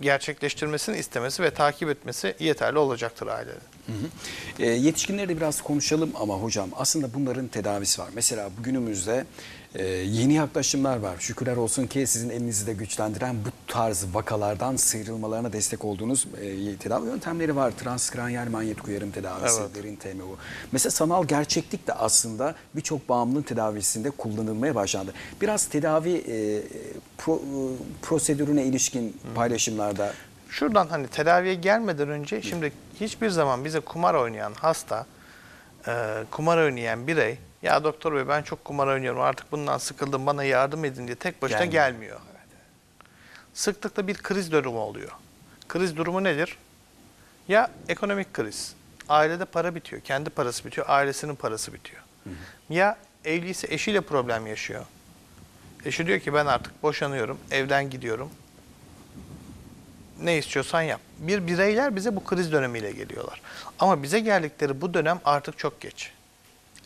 gerçekleştirmesini 0.00 0.98
istemesi 0.98 1.42
ve 1.42 1.50
takip 1.50 1.88
etmesi 1.88 2.34
yeterli 2.38 2.78
olacaktır 2.78 3.26
ailenin. 3.26 3.60
Hı 3.86 3.92
hı. 3.92 4.62
E, 4.62 4.66
yetişkinleri 4.66 5.28
de 5.28 5.36
biraz 5.36 5.62
konuşalım 5.62 6.12
ama 6.14 6.34
hocam 6.34 6.68
aslında 6.76 7.14
bunların 7.14 7.48
tedavisi 7.48 8.00
var. 8.00 8.08
Mesela 8.14 8.50
bugünümüzde 8.58 9.26
e, 9.74 9.84
yeni 9.86 10.34
yaklaşımlar 10.34 10.96
var. 10.96 11.16
Şükürler 11.18 11.56
olsun 11.56 11.86
ki 11.86 12.06
sizin 12.06 12.30
elinizi 12.30 12.66
de 12.66 12.72
güçlendiren 12.72 13.36
bu 13.44 13.48
tarz 13.72 14.04
vakalardan 14.14 14.76
sıyrılmalarına 14.76 15.52
destek 15.52 15.84
olduğunuz 15.84 16.26
e, 16.40 16.76
tedavi 16.76 17.06
yöntemleri 17.06 17.56
var. 17.56 17.70
Transkranyal 17.70 18.48
manyetik 18.48 18.88
uyarım 18.88 19.10
tedavisi, 19.10 19.60
Evet. 19.60 19.74
derin 19.74 19.96
TMU. 19.96 20.36
Mesela 20.72 20.90
sanal 20.90 21.24
gerçeklik 21.24 21.86
de 21.86 21.92
aslında 21.92 22.54
birçok 22.76 23.08
bağımlılığın 23.08 23.42
tedavisinde 23.42 24.10
kullanılmaya 24.10 24.74
başlandı. 24.74 25.12
Biraz 25.40 25.66
tedavi 25.66 26.12
e, 26.12 26.62
pro- 27.18 27.40
e, 27.40 27.76
prosedürüne 28.02 28.64
ilişkin 28.64 29.16
paylaşımlarda 29.34 30.12
Şuradan 30.48 30.86
hani 30.86 31.08
tedaviye 31.08 31.54
gelmeden 31.54 32.08
önce 32.08 32.42
şimdi 32.42 32.72
hiçbir 33.00 33.30
zaman 33.30 33.64
bize 33.64 33.80
kumar 33.80 34.14
oynayan 34.14 34.52
hasta, 34.54 35.06
e, 35.88 35.92
kumar 36.30 36.58
oynayan 36.58 37.06
birey 37.06 37.38
ya 37.62 37.84
doktor 37.84 38.14
bey 38.14 38.28
ben 38.28 38.42
çok 38.42 38.64
kumar 38.64 38.86
oynuyorum 38.86 39.20
artık 39.20 39.52
bundan 39.52 39.78
sıkıldım 39.78 40.26
bana 40.26 40.44
yardım 40.44 40.84
edin 40.84 41.06
diye 41.06 41.16
tek 41.16 41.42
başına 41.42 41.64
Gelmiyor. 41.64 41.92
gelmiyor. 41.92 42.20
Sıklıkla 43.54 44.06
bir 44.06 44.14
kriz 44.14 44.52
durumu 44.52 44.78
oluyor. 44.80 45.10
Kriz 45.68 45.96
durumu 45.96 46.24
nedir? 46.24 46.58
Ya 47.48 47.70
ekonomik 47.88 48.34
kriz. 48.34 48.74
Ailede 49.08 49.44
para 49.44 49.74
bitiyor. 49.74 50.02
Kendi 50.02 50.30
parası 50.30 50.64
bitiyor. 50.64 50.86
Ailesinin 50.90 51.34
parası 51.34 51.72
bitiyor. 51.72 52.02
Ya 52.70 52.98
evliyse 53.24 53.66
eşiyle 53.70 54.00
problem 54.00 54.46
yaşıyor. 54.46 54.84
Eşi 55.84 56.06
diyor 56.06 56.20
ki 56.20 56.34
ben 56.34 56.46
artık 56.46 56.82
boşanıyorum. 56.82 57.38
Evden 57.50 57.90
gidiyorum 57.90 58.30
ne 60.22 60.38
istiyorsan 60.38 60.82
yap. 60.82 61.00
Bir 61.18 61.46
bireyler 61.46 61.96
bize 61.96 62.16
bu 62.16 62.24
kriz 62.24 62.52
dönemiyle 62.52 62.92
geliyorlar. 62.92 63.40
Ama 63.78 64.02
bize 64.02 64.20
geldikleri 64.20 64.80
bu 64.80 64.94
dönem 64.94 65.20
artık 65.24 65.58
çok 65.58 65.80
geç. 65.80 66.10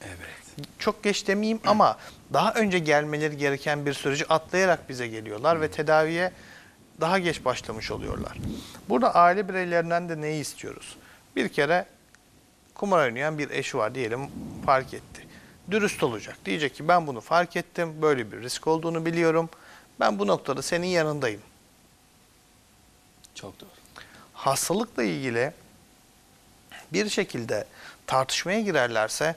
evet. 0.03 0.46
Çok 0.79 1.03
geç 1.03 1.27
demeyeyim 1.27 1.61
ama 1.67 1.99
daha 2.33 2.53
önce 2.53 2.79
gelmeleri 2.79 3.37
gereken 3.37 3.87
bir 3.87 3.93
süreci 3.93 4.27
atlayarak 4.27 4.89
bize 4.89 5.09
geliyorlar 5.09 5.61
ve 5.61 5.71
tedaviye 5.71 6.33
daha 7.01 7.19
geç 7.19 7.45
başlamış 7.45 7.91
oluyorlar. 7.91 8.39
Burada 8.89 9.15
aile 9.15 9.49
bireylerinden 9.49 10.09
de 10.09 10.21
neyi 10.21 10.41
istiyoruz? 10.41 10.97
Bir 11.37 11.49
kere 11.49 11.87
kumar 12.75 13.07
oynayan 13.07 13.39
bir 13.39 13.51
eşi 13.51 13.79
var 13.79 13.95
diyelim 13.95 14.21
fark 14.67 14.95
etti. 14.95 15.27
Dürüst 15.71 16.03
olacak. 16.03 16.37
Diyecek 16.45 16.75
ki 16.75 16.89
ben 16.89 17.07
bunu 17.07 17.21
fark 17.21 17.57
ettim. 17.57 18.03
Böyle 18.03 18.33
bir 18.33 18.43
risk 18.43 18.67
olduğunu 18.67 19.07
biliyorum. 19.07 19.49
Ben 20.01 20.19
bu 20.19 20.27
noktada 20.27 20.63
senin 20.63 20.87
yanındayım. 20.87 21.41
Çok 23.35 23.61
doğru. 23.61 23.69
hastalıkla 24.33 25.03
ilgili 25.03 25.53
bir 26.93 27.09
şekilde 27.09 27.65
tartışmaya 28.07 28.61
girerlerse 28.61 29.37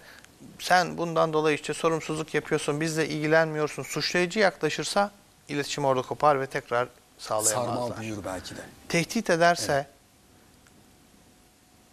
sen 0.59 0.97
bundan 0.97 1.33
dolayı 1.33 1.55
işte 1.55 1.73
sorumsuzluk 1.73 2.33
yapıyorsun, 2.33 2.81
bizle 2.81 3.07
ilgilenmiyorsun, 3.09 3.83
suçlayıcı 3.83 4.39
yaklaşırsa 4.39 5.11
iletişim 5.47 5.85
orada 5.85 6.01
kopar 6.01 6.39
ve 6.41 6.45
tekrar 6.47 6.87
Sarmal 7.17 7.43
sağlayamazlar. 7.45 8.01
büyür 8.01 8.17
belki 8.25 8.55
de. 8.55 8.61
Tehdit 8.89 9.29
ederse, 9.29 9.87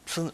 sın- 0.06 0.32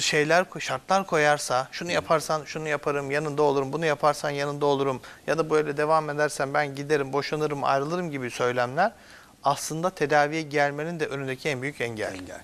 şeyler, 0.00 0.44
şartlar 0.58 1.06
koyarsa, 1.06 1.68
şunu 1.72 1.92
yaparsan 1.92 2.44
şunu 2.44 2.68
yaparım, 2.68 3.10
yanında 3.10 3.42
olurum, 3.42 3.72
bunu 3.72 3.86
yaparsan 3.86 4.30
yanında 4.30 4.66
olurum 4.66 5.00
ya 5.26 5.38
da 5.38 5.50
böyle 5.50 5.76
devam 5.76 6.10
edersen 6.10 6.54
ben 6.54 6.74
giderim, 6.74 7.12
boşanırım, 7.12 7.64
ayrılırım 7.64 8.10
gibi 8.10 8.30
söylemler 8.30 8.92
aslında 9.44 9.90
tedaviye 9.90 10.42
gelmenin 10.42 11.00
de 11.00 11.06
önündeki 11.06 11.48
en 11.48 11.62
büyük 11.62 11.80
engel. 11.80 12.14
Engel. 12.14 12.40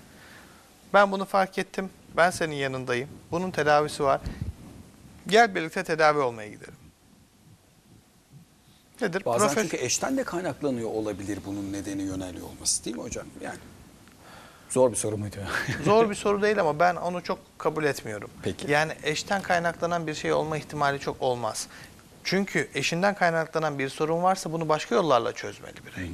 Ben 0.93 1.11
bunu 1.11 1.25
fark 1.25 1.57
ettim. 1.57 1.89
Ben 2.17 2.29
senin 2.31 2.55
yanındayım. 2.55 3.09
Bunun 3.31 3.51
tedavisi 3.51 4.03
var. 4.03 4.21
Gel 5.29 5.55
birlikte 5.55 5.83
tedavi 5.83 6.19
olmaya 6.19 6.49
gidelim. 6.49 6.73
Nedir? 9.01 9.25
Bazen 9.25 9.47
Profes- 9.47 9.61
çünkü 9.61 9.77
eşten 9.77 10.17
de 10.17 10.23
kaynaklanıyor 10.23 10.89
olabilir 10.89 11.39
bunun 11.45 11.73
nedeni 11.73 12.01
yöneliyor 12.01 12.47
olması 12.47 12.85
değil 12.85 12.95
mi 12.95 13.01
hocam? 13.03 13.25
Yani 13.41 13.57
zor 14.69 14.91
bir 14.91 14.95
soru 14.95 15.17
muydu? 15.17 15.35
Zor 15.85 16.09
bir 16.09 16.15
soru 16.15 16.41
değil 16.41 16.59
ama 16.59 16.79
ben 16.79 16.95
onu 16.95 17.23
çok 17.23 17.39
kabul 17.57 17.83
etmiyorum. 17.83 18.29
Peki. 18.43 18.71
Yani 18.71 18.93
eşten 19.03 19.41
kaynaklanan 19.41 20.07
bir 20.07 20.13
şey 20.13 20.33
olma 20.33 20.57
ihtimali 20.57 20.99
çok 20.99 21.21
olmaz. 21.21 21.67
Çünkü 22.23 22.69
eşinden 22.73 23.15
kaynaklanan 23.15 23.79
bir 23.79 23.89
sorun 23.89 24.23
varsa 24.23 24.51
bunu 24.51 24.69
başka 24.69 24.95
yollarla 24.95 25.33
çözmeli 25.33 25.75
birey. 25.85 26.09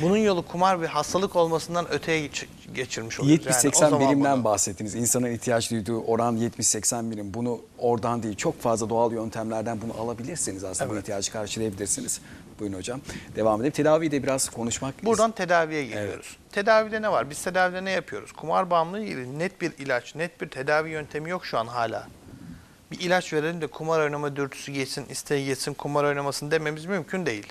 Bunun 0.00 0.16
yolu 0.16 0.42
kumar 0.46 0.82
bir 0.82 0.86
hastalık 0.86 1.36
olmasından 1.36 1.90
öteye 1.92 2.20
geç- 2.20 2.46
geçirmiş 2.74 3.20
oluyoruz. 3.20 3.46
Yani 3.46 3.54
o 3.54 3.58
70-80 3.58 3.78
zaman 3.90 4.00
birimden 4.08 4.36
bunu- 4.36 4.44
bahsettiniz. 4.44 4.94
İnsanın 4.94 5.30
ihtiyaç 5.30 5.70
duyduğu 5.70 6.00
oran 6.02 6.36
70-80 6.36 7.10
birim. 7.10 7.34
Bunu 7.34 7.60
oradan 7.78 8.22
değil 8.22 8.36
çok 8.36 8.60
fazla 8.62 8.90
doğal 8.90 9.12
yöntemlerden 9.12 9.80
bunu 9.80 10.00
alabilirsiniz 10.00 10.64
aslında. 10.64 10.90
Bu 10.90 10.94
Evet. 10.94 11.02
ihtiyacı 11.02 11.32
karşılayabilirsiniz. 11.32 12.20
Buyurun 12.60 12.76
hocam. 12.76 13.00
Devam 13.36 13.60
edelim. 13.60 13.72
Tedaviyi 13.72 14.10
de 14.10 14.22
biraz 14.22 14.48
konuşmak 14.48 15.04
Buradan 15.04 15.30
tedaviye 15.30 15.84
geliyoruz. 15.86 16.36
Tedavide 16.52 17.02
ne 17.02 17.12
var? 17.12 17.30
Biz 17.30 17.42
tedavide 17.42 17.84
ne 17.84 17.90
yapıyoruz? 17.90 18.32
Kumar 18.32 18.70
bağımlılığı 18.70 19.00
ilgili 19.04 19.38
net 19.38 19.60
bir 19.60 19.72
ilaç, 19.78 20.14
net 20.14 20.40
bir 20.40 20.48
tedavi 20.48 20.90
yöntemi 20.90 21.30
yok 21.30 21.46
şu 21.46 21.58
an 21.58 21.66
hala. 21.66 22.08
Bir 22.92 23.00
ilaç 23.00 23.32
verelim 23.32 23.60
de 23.60 23.66
kumar 23.66 24.00
oynama 24.00 24.36
dürtüsü 24.36 24.72
geçsin, 24.72 25.04
isteği 25.10 25.46
geçsin, 25.46 25.74
kumar 25.74 26.04
oynamasın 26.04 26.50
dememiz 26.50 26.84
mümkün 26.86 27.26
değil. 27.26 27.46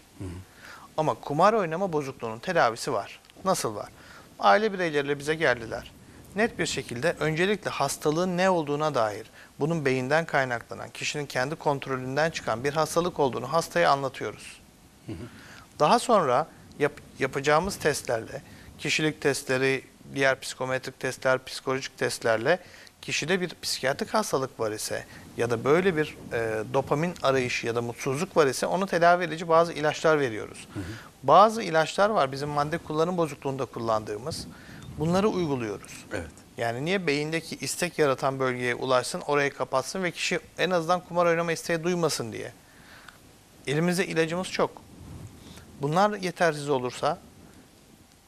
Ama 0.98 1.14
kumar 1.14 1.54
oynama 1.54 1.94
bozukluğunun 1.94 2.40
tedavisi 2.40 2.94
var. 2.94 3.20
Nasıl 3.46 3.76
var? 3.76 3.90
Aile 4.40 4.74
bireyleriyle 4.74 5.20
bize 5.20 5.36
geldiler. 5.36 5.92
Net 6.36 6.60
bir 6.60 6.66
şekilde 6.66 7.16
öncelikle 7.20 7.70
hastalığın 7.72 8.38
ne 8.38 8.50
olduğuna 8.50 8.96
dair, 8.96 9.28
bunun 9.60 9.86
beyinden 9.86 10.26
kaynaklanan, 10.26 10.90
kişinin 10.90 11.26
kendi 11.26 11.56
kontrolünden 11.56 12.30
çıkan 12.32 12.64
bir 12.64 12.74
hastalık 12.74 13.20
olduğunu 13.20 13.54
hastaya 13.54 13.92
anlatıyoruz. 13.92 14.62
Daha 15.80 16.00
sonra 16.00 16.48
yap- 16.80 17.02
yapacağımız 17.20 17.76
testlerle, 17.76 18.42
kişilik 18.80 19.22
testleri, 19.22 19.84
diğer 20.16 20.40
psikometrik 20.40 21.00
testler, 21.00 21.46
psikolojik 21.46 21.98
testlerle 21.98 22.60
kişide 23.04 23.42
bir 23.42 23.52
psikiyatrik 23.62 24.14
hastalık 24.14 24.60
var 24.60 24.72
ise 24.72 25.06
ya 25.38 25.50
da 25.50 25.64
böyle 25.64 25.98
bir 25.98 26.18
e, 26.34 26.64
dopamin 26.74 27.14
arayışı 27.24 27.68
ya 27.68 27.76
da 27.76 27.82
mutsuzluk 27.82 28.38
var 28.38 28.48
ise 28.48 28.66
onu 28.66 28.88
tedavi 28.88 29.24
edici 29.24 29.50
bazı 29.50 29.74
ilaçlar 29.74 30.20
veriyoruz. 30.20 30.68
Bazı 31.24 31.64
ilaçlar 31.64 32.10
var 32.10 32.32
bizim 32.32 32.50
madde 32.50 32.78
kullanım 32.78 33.18
bozukluğunda 33.18 33.66
kullandığımız. 33.66 34.48
Bunları 35.00 35.28
uyguluyoruz. 35.28 36.06
Evet. 36.14 36.32
Yani 36.58 36.86
niye 36.86 37.08
beyindeki 37.08 37.56
istek 37.56 38.00
yaratan 38.00 38.40
bölgeye 38.40 38.76
ulaşsın, 38.76 39.22
orayı 39.22 39.54
kapatsın 39.54 40.04
ve 40.04 40.12
kişi 40.12 40.40
en 40.58 40.70
azından 40.70 41.00
kumar 41.00 41.26
oynama 41.26 41.52
isteği 41.52 41.84
duymasın 41.84 42.32
diye. 42.32 42.52
Elimizde 43.68 44.08
ilacımız 44.08 44.48
çok. 44.48 44.72
Bunlar 45.82 46.18
yetersiz 46.20 46.70
olursa 46.70 47.18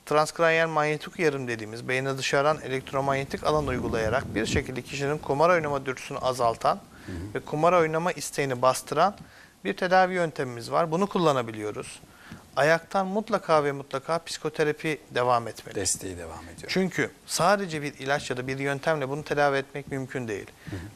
transkranyal 0.06 0.70
manyetik 0.70 1.20
uyarım 1.20 1.48
dediğimiz 1.48 1.88
beyne 1.88 2.18
dışarıdan 2.18 2.62
elektromanyetik 2.62 3.44
alan 3.44 3.68
uygulayarak 3.68 4.36
bir 4.36 4.46
şekilde 4.46 4.82
kişinin 4.82 5.18
kumar 5.18 5.50
oynama 5.50 5.86
dürtüsünü 5.86 6.18
azaltan 6.18 6.80
ve 7.36 7.40
kumar 7.40 7.74
oynama 7.74 8.12
isteğini 8.12 8.62
bastıran 8.62 9.16
bir 9.66 9.78
tedavi 9.78 10.14
yöntemimiz 10.14 10.72
var. 10.72 10.92
Bunu 10.92 11.08
kullanabiliyoruz. 11.08 12.00
Ayaktan 12.56 13.08
mutlaka 13.08 13.64
ve 13.64 13.72
mutlaka 13.72 14.24
psikoterapi 14.24 15.02
devam 15.12 15.48
etmeli. 15.48 15.76
Desteği 15.76 16.18
devam 16.18 16.44
ediyor. 16.44 16.68
Çünkü 16.68 17.12
sadece 17.26 17.82
bir 17.82 17.94
ilaç 17.94 18.30
ya 18.30 18.38
da 18.38 18.48
bir 18.48 18.60
yöntemle 18.60 19.10
bunu 19.10 19.24
tedavi 19.24 19.58
etmek 19.58 19.92
mümkün 19.92 20.28
değil. 20.28 20.48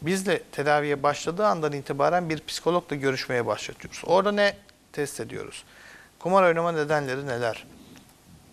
Bizle 0.02 0.43
tedaviye 0.43 1.04
başladığı 1.04 1.48
andan 1.48 1.74
itibaren 1.74 2.30
bir 2.30 2.45
psikologla 2.48 2.95
görüşmeye 2.95 3.45
başlatıyoruz. 3.45 4.02
Orada 4.06 4.32
ne 4.32 4.58
test 4.91 5.19
ediyoruz? 5.19 5.63
Kumar 6.19 6.43
oynama 6.43 6.72
nedenleri 6.72 7.28
neler? 7.28 7.65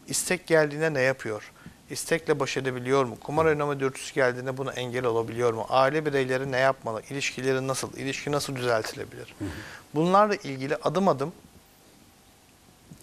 İstek 0.09 0.47
geldiğinde 0.47 0.95
ne 0.95 1.01
yapıyor? 1.01 1.53
İstekle 1.90 2.40
baş 2.40 2.57
edebiliyor 2.57 3.05
mu? 3.05 3.16
Kumar 3.21 3.45
oynama 3.45 3.81
dürtüsü 3.81 4.14
geldiğinde 4.14 4.57
buna 4.57 4.73
engel 4.73 5.05
olabiliyor 5.05 5.53
mu? 5.53 5.66
Aile 5.69 6.07
bireyleri 6.07 6.53
ne 6.53 6.59
yapmalı? 6.59 7.03
İlişkileri 7.11 7.69
nasıl? 7.69 7.97
İlişki 7.97 8.33
nasıl 8.33 8.57
düzeltilebilir? 8.57 9.35
Bunlarla 9.95 10.35
ilgili 10.35 10.77
adım 10.77 11.09
adım 11.09 11.33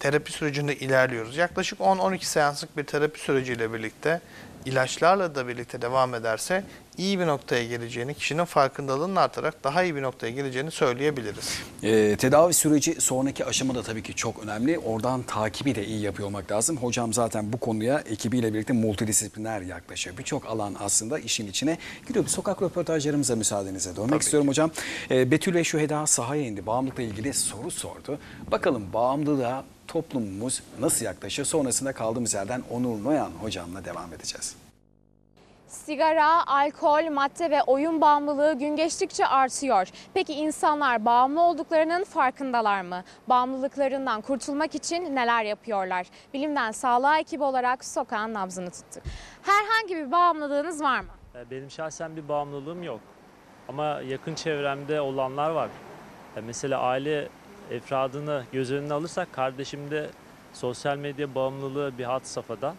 terapi 0.00 0.32
sürecinde 0.32 0.76
ilerliyoruz. 0.76 1.36
Yaklaşık 1.36 1.78
10-12 1.80 2.24
seanslık 2.24 2.76
bir 2.76 2.84
terapi 2.84 3.20
süreciyle 3.20 3.72
birlikte 3.72 4.20
ilaçlarla 4.66 5.34
da 5.34 5.48
birlikte 5.48 5.82
devam 5.82 6.14
ederse 6.14 6.64
iyi 6.98 7.18
bir 7.18 7.26
noktaya 7.26 7.64
geleceğini, 7.64 8.14
kişinin 8.14 8.44
farkındalığının 8.44 9.16
artarak 9.16 9.64
daha 9.64 9.82
iyi 9.82 9.96
bir 9.96 10.02
noktaya 10.02 10.32
geleceğini 10.32 10.70
söyleyebiliriz. 10.70 11.58
Ee, 11.82 12.16
tedavi 12.18 12.54
süreci 12.54 13.00
sonraki 13.00 13.44
aşamada 13.44 13.82
tabii 13.82 14.02
ki 14.02 14.14
çok 14.14 14.44
önemli. 14.44 14.78
Oradan 14.78 15.22
takibi 15.22 15.74
de 15.74 15.86
iyi 15.86 16.00
yapıyor 16.00 16.28
olmak 16.28 16.52
lazım. 16.52 16.76
Hocam 16.76 17.12
zaten 17.12 17.52
bu 17.52 17.56
konuya 17.56 17.98
ekibiyle 17.98 18.54
birlikte 18.54 18.72
multidisipliner 18.72 19.60
yaklaşıyor. 19.60 20.18
Birçok 20.18 20.46
alan 20.46 20.76
aslında 20.80 21.18
işin 21.18 21.46
içine 21.46 21.78
giriyor. 22.08 22.24
Bir 22.24 22.30
sokak 22.30 22.62
röportajlarımıza 22.62 23.36
müsaadenize 23.36 23.96
dönmek 23.96 24.22
istiyorum 24.22 24.48
hocam. 24.48 24.70
Ee, 25.10 25.30
Betül 25.30 25.54
ve 25.54 25.64
Şüheda 25.64 26.06
sahaya 26.06 26.42
indi. 26.42 26.66
Bağımlılıkla 26.66 27.02
ilgili 27.02 27.34
soru 27.34 27.70
sordu. 27.70 28.18
Bakalım 28.50 28.92
bağımlılığa 28.92 29.64
toplumumuz 29.88 30.62
nasıl 30.80 31.04
yaklaşıyor? 31.04 31.46
Sonrasında 31.46 31.92
kaldığımız 31.92 32.34
yerden 32.34 32.62
Onur 32.70 33.04
Noyan 33.04 33.30
hocamla 33.40 33.84
devam 33.84 34.12
edeceğiz. 34.14 34.53
Sigara, 35.74 36.46
alkol, 36.46 37.10
madde 37.12 37.50
ve 37.50 37.62
oyun 37.62 38.00
bağımlılığı 38.00 38.58
gün 38.58 38.76
geçtikçe 38.76 39.26
artıyor. 39.26 39.88
Peki 40.14 40.32
insanlar 40.34 41.04
bağımlı 41.04 41.40
olduklarının 41.42 42.04
farkındalar 42.04 42.80
mı? 42.80 43.04
Bağımlılıklarından 43.28 44.20
kurtulmak 44.20 44.74
için 44.74 45.16
neler 45.16 45.44
yapıyorlar? 45.44 46.06
Bilimden 46.34 46.70
Sağlığa 46.72 47.18
ekibi 47.18 47.44
olarak 47.44 47.84
sokağın 47.84 48.34
nabzını 48.34 48.70
tuttuk. 48.70 49.02
Herhangi 49.42 49.96
bir 49.96 50.12
bağımlılığınız 50.12 50.82
var 50.82 51.00
mı? 51.00 51.08
E, 51.34 51.50
Benim 51.50 51.70
şahsen 51.70 52.16
bir 52.16 52.28
bağımlılığım 52.28 52.82
yok. 52.82 53.00
Ama 53.68 53.84
yakın 53.84 54.34
çevremde 54.34 55.00
olanlar 55.00 55.50
var. 55.50 55.68
E, 56.36 56.40
Mesela 56.40 56.80
aile 56.80 57.28
efradını 57.70 58.44
göz 58.52 58.72
önüne 58.72 58.92
alırsak 58.94 59.32
kardeşimde 59.32 60.10
sosyal 60.52 60.96
medya 60.96 61.34
bağımlılığı 61.34 61.98
bir 61.98 62.04
had 62.04 62.24
safhada. 62.24 62.74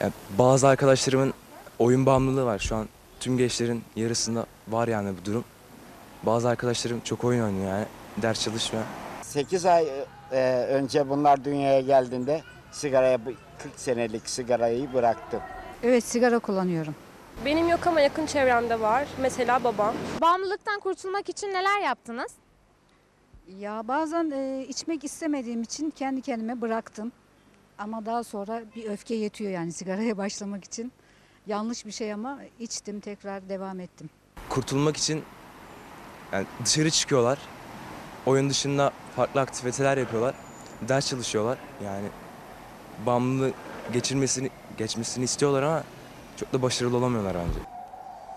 Ya 0.00 0.10
bazı 0.38 0.68
arkadaşlarımın 0.68 1.34
oyun 1.80 2.06
bağımlılığı 2.06 2.44
var. 2.44 2.58
Şu 2.58 2.76
an 2.76 2.88
tüm 3.20 3.38
gençlerin 3.38 3.82
yarısında 3.96 4.46
var 4.68 4.88
yani 4.88 5.14
bu 5.20 5.24
durum. 5.24 5.44
Bazı 6.22 6.48
arkadaşlarım 6.48 7.00
çok 7.00 7.24
oyun 7.24 7.44
oynuyor 7.44 7.68
yani. 7.68 7.86
Ders 8.22 8.44
çalışmıyor. 8.44 8.84
8 9.22 9.66
ay 9.66 9.86
e, 10.32 10.66
önce 10.70 11.08
bunlar 11.08 11.44
dünyaya 11.44 11.80
geldiğinde 11.80 12.42
sigaraya 12.72 13.18
40 13.58 13.72
senelik 13.76 14.28
sigarayı 14.28 14.94
bıraktım. 14.94 15.40
Evet 15.82 16.04
sigara 16.04 16.38
kullanıyorum. 16.38 16.94
Benim 17.44 17.68
yok 17.68 17.86
ama 17.86 18.00
yakın 18.00 18.26
çevremde 18.26 18.80
var. 18.80 19.06
Mesela 19.20 19.64
babam. 19.64 19.94
Bağımlılıktan 20.20 20.80
kurtulmak 20.80 21.28
için 21.28 21.48
neler 21.48 21.80
yaptınız? 21.80 22.32
Ya 23.58 23.82
bazen 23.88 24.30
e, 24.30 24.66
içmek 24.68 25.04
istemediğim 25.04 25.62
için 25.62 25.90
kendi 25.90 26.22
kendime 26.22 26.60
bıraktım. 26.60 27.12
Ama 27.78 28.06
daha 28.06 28.24
sonra 28.24 28.62
bir 28.76 28.84
öfke 28.90 29.14
yetiyor 29.14 29.50
yani 29.50 29.72
sigaraya 29.72 30.18
başlamak 30.18 30.64
için. 30.64 30.92
Yanlış 31.46 31.86
bir 31.86 31.90
şey 31.90 32.12
ama 32.12 32.38
içtim 32.58 33.00
tekrar 33.00 33.48
devam 33.48 33.80
ettim. 33.80 34.10
Kurtulmak 34.48 34.96
için 34.96 35.24
yani 36.32 36.46
dışarı 36.64 36.90
çıkıyorlar. 36.90 37.38
Oyun 38.26 38.50
dışında 38.50 38.92
farklı 39.16 39.40
aktiviteler 39.40 39.96
yapıyorlar. 39.96 40.34
Ders 40.88 41.08
çalışıyorlar. 41.08 41.58
Yani 41.84 42.06
bağımlılığı 43.06 43.52
geçirmesini 43.92 44.50
geçmesini 44.78 45.24
istiyorlar 45.24 45.62
ama 45.62 45.82
çok 46.36 46.52
da 46.52 46.62
başarılı 46.62 46.96
olamıyorlar 46.96 47.34
bence. 47.34 47.60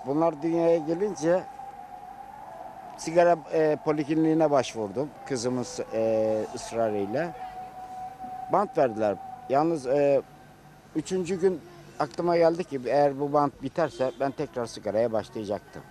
Bunlar 0.08 0.42
dünyaya 0.42 0.78
gelince 0.78 1.44
sigara 2.98 3.38
e, 3.54 3.78
polikliniğine 3.86 4.52
başvurdum 4.52 5.10
kızımın 5.28 5.66
e, 5.94 6.44
ısrarıyla. 6.56 7.34
Bant 8.52 8.78
verdiler. 8.78 9.16
Yalnız 9.50 9.88
e, 9.88 10.22
üçüncü 10.96 11.40
gün 11.42 11.62
aklıma 12.00 12.38
geldi 12.38 12.64
ki 12.64 12.82
eğer 12.86 13.20
bu 13.20 13.34
bant 13.34 13.64
biterse 13.64 14.12
ben 14.20 14.32
tekrar 14.32 14.66
sigaraya 14.66 15.12
başlayacaktım. 15.12 15.82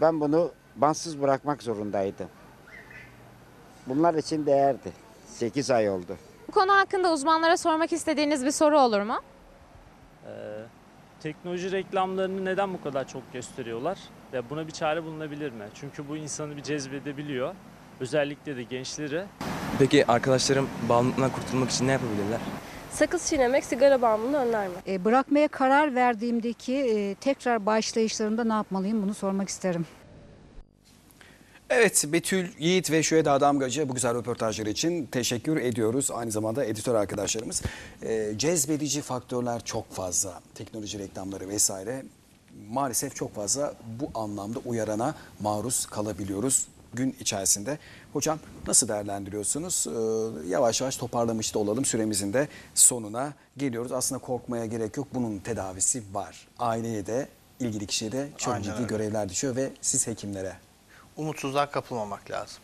Ben 0.00 0.20
bunu 0.20 0.50
bantsız 0.76 1.20
bırakmak 1.22 1.62
zorundaydım. 1.62 2.28
Bunlar 3.86 4.14
için 4.14 4.46
değerdi. 4.46 4.92
8 5.26 5.70
ay 5.70 5.90
oldu. 5.90 6.16
Bu 6.48 6.52
konu 6.52 6.72
hakkında 6.72 7.12
uzmanlara 7.12 7.56
sormak 7.56 7.92
istediğiniz 7.92 8.44
bir 8.44 8.50
soru 8.50 8.80
olur 8.80 9.00
mu? 9.00 9.16
E, 10.26 10.30
Teknoloji 11.22 11.72
reklamlarını 11.72 12.44
neden 12.44 12.74
bu 12.74 12.82
kadar 12.82 13.08
çok 13.08 13.32
gösteriyorlar? 13.32 13.98
Ve 14.32 14.50
buna 14.50 14.66
bir 14.66 14.72
çare 14.72 15.04
bulunabilir 15.04 15.52
mi? 15.52 15.64
Çünkü 15.74 16.08
bu 16.08 16.16
insanı 16.16 16.56
bir 16.56 16.62
cezbedebiliyor. 16.62 17.54
Özellikle 18.00 18.56
de 18.56 18.62
gençleri. 18.62 19.24
Peki 19.78 20.06
arkadaşlarım 20.06 20.68
bağımlılıktan 20.88 21.30
kurtulmak 21.30 21.70
için 21.70 21.88
ne 21.88 21.92
yapabilirler? 21.92 22.40
Sakız 22.94 23.26
çiğnemek 23.26 23.64
sigara 23.64 24.02
bağımlılığını 24.02 24.36
önler 24.36 24.68
mi? 24.68 24.74
E, 24.86 25.04
bırakmaya 25.04 25.48
karar 25.48 25.94
verdiğimdeki 25.94 26.74
e, 26.74 27.14
tekrar 27.14 27.66
başlayışlarımda 27.66 28.44
ne 28.44 28.52
yapmalıyım 28.52 29.02
bunu 29.02 29.14
sormak 29.14 29.48
isterim. 29.48 29.86
Evet 31.70 32.04
Betül 32.08 32.48
Yiğit 32.58 32.90
ve 32.90 33.02
Şüheda 33.02 33.40
Damgacı 33.40 33.88
bu 33.88 33.94
güzel 33.94 34.14
röportajları 34.14 34.70
için 34.70 35.06
teşekkür 35.06 35.56
ediyoruz. 35.56 36.10
Aynı 36.10 36.30
zamanda 36.30 36.64
editör 36.64 36.94
arkadaşlarımız. 36.94 37.62
Ee, 38.02 38.32
cezbedici 38.36 39.00
faktörler 39.00 39.64
çok 39.64 39.92
fazla. 39.92 40.40
Teknoloji 40.54 40.98
reklamları 40.98 41.48
vesaire. 41.48 42.02
Maalesef 42.70 43.16
çok 43.16 43.34
fazla 43.34 43.74
bu 44.00 44.20
anlamda 44.20 44.58
uyarana 44.64 45.14
maruz 45.40 45.86
kalabiliyoruz 45.86 46.66
gün 46.94 47.16
içerisinde. 47.20 47.78
Hocam 48.12 48.38
nasıl 48.66 48.88
değerlendiriyorsunuz? 48.88 49.86
Ee, 49.86 50.48
yavaş 50.48 50.80
yavaş 50.80 50.96
toparlamış 50.96 51.54
da 51.54 51.58
olalım. 51.58 51.84
Süremizin 51.84 52.32
de 52.32 52.48
sonuna 52.74 53.32
geliyoruz. 53.56 53.92
Aslında 53.92 54.20
korkmaya 54.20 54.66
gerek 54.66 54.96
yok. 54.96 55.08
Bunun 55.14 55.38
tedavisi 55.38 56.02
var. 56.12 56.48
Aileye 56.58 57.06
de 57.06 57.28
ilgili 57.60 57.86
kişiye 57.86 58.12
de 58.12 58.28
çok 58.38 58.54
Aynen 58.54 58.62
ciddi 58.62 58.74
öyle. 58.74 58.86
görevler 58.86 59.28
düşüyor 59.28 59.56
ve 59.56 59.70
siz 59.80 60.06
hekimlere 60.06 60.56
umutsuzluğa 61.16 61.70
kapılmamak 61.70 62.30
lazım. 62.30 62.58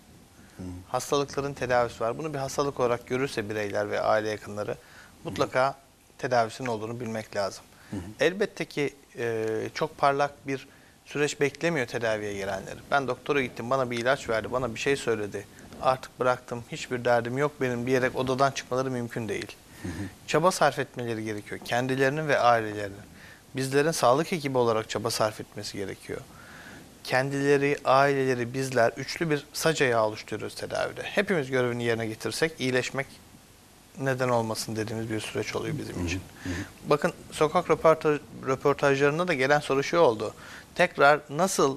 Hastalıkların 0.88 1.54
tedavisi 1.54 2.00
var. 2.00 2.18
Bunu 2.18 2.34
bir 2.34 2.38
hastalık 2.38 2.80
olarak 2.80 3.06
görürse 3.06 3.50
bireyler 3.50 3.90
ve 3.90 4.00
aile 4.00 4.28
yakınları 4.28 4.76
mutlaka 5.24 5.74
tedavisinin 6.18 6.68
olduğunu 6.68 7.00
bilmek 7.00 7.36
lazım. 7.36 7.64
Elbette 8.20 8.64
ki 8.64 8.94
e, 9.18 9.46
çok 9.74 9.98
parlak 9.98 10.46
bir 10.46 10.68
süreç 11.08 11.40
beklemiyor 11.40 11.86
tedaviye 11.86 12.34
gelenleri. 12.34 12.78
Ben 12.90 13.08
doktora 13.08 13.42
gittim, 13.42 13.70
bana 13.70 13.90
bir 13.90 13.98
ilaç 13.98 14.28
verdi, 14.28 14.52
bana 14.52 14.74
bir 14.74 14.80
şey 14.80 14.96
söyledi. 14.96 15.46
Artık 15.82 16.20
bıraktım, 16.20 16.64
hiçbir 16.72 17.04
derdim 17.04 17.38
yok 17.38 17.52
benim 17.60 17.86
diyerek 17.86 18.16
odadan 18.16 18.50
çıkmaları 18.50 18.90
mümkün 18.90 19.28
değil. 19.28 19.56
Çaba 20.26 20.50
sarf 20.50 20.78
etmeleri 20.78 21.24
gerekiyor. 21.24 21.60
Kendilerinin 21.64 22.28
ve 22.28 22.38
ailelerinin. 22.38 22.96
Bizlerin 23.56 23.90
sağlık 23.90 24.32
ekibi 24.32 24.58
olarak 24.58 24.90
çaba 24.90 25.10
sarf 25.10 25.40
etmesi 25.40 25.76
gerekiyor 25.76 26.20
kendileri, 27.08 27.76
aileleri, 27.84 28.54
bizler 28.54 28.92
üçlü 28.96 29.30
bir 29.30 29.46
sac 29.52 29.82
ayağı 29.82 30.06
oluşturuyoruz 30.06 30.54
tedavide. 30.54 31.02
Hepimiz 31.02 31.50
görevini 31.50 31.84
yerine 31.84 32.06
getirsek 32.06 32.52
iyileşmek 32.58 33.06
neden 34.00 34.28
olmasın 34.28 34.76
dediğimiz 34.76 35.10
bir 35.10 35.20
süreç 35.20 35.56
oluyor 35.56 35.78
bizim 35.78 36.06
için. 36.06 36.20
Bakın 36.86 37.12
sokak 37.32 37.70
röportaj, 37.70 38.20
röportajlarında 38.46 39.28
da 39.28 39.34
gelen 39.34 39.60
soru 39.60 39.82
şu 39.82 39.98
oldu. 39.98 40.34
Tekrar 40.78 41.20
nasıl 41.30 41.76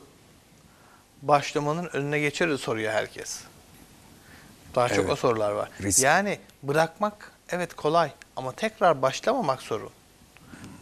başlamanın 1.22 1.90
önüne 1.94 2.20
geçeriz 2.20 2.62
soruyor 2.62 2.94
herkes. 2.94 3.40
Daha 4.76 4.90
çok 4.90 4.98
Evet. 5.00 5.10
o 5.10 5.16
sorular 5.16 5.52
var. 5.52 5.70
Risk. 5.82 6.04
Yani 6.04 6.40
bırakmak 6.64 7.32
evet 7.50 7.74
kolay 7.74 8.12
ama 8.36 8.52
tekrar 8.52 9.02
başlamamak 9.02 9.62
sorun. 9.62 9.90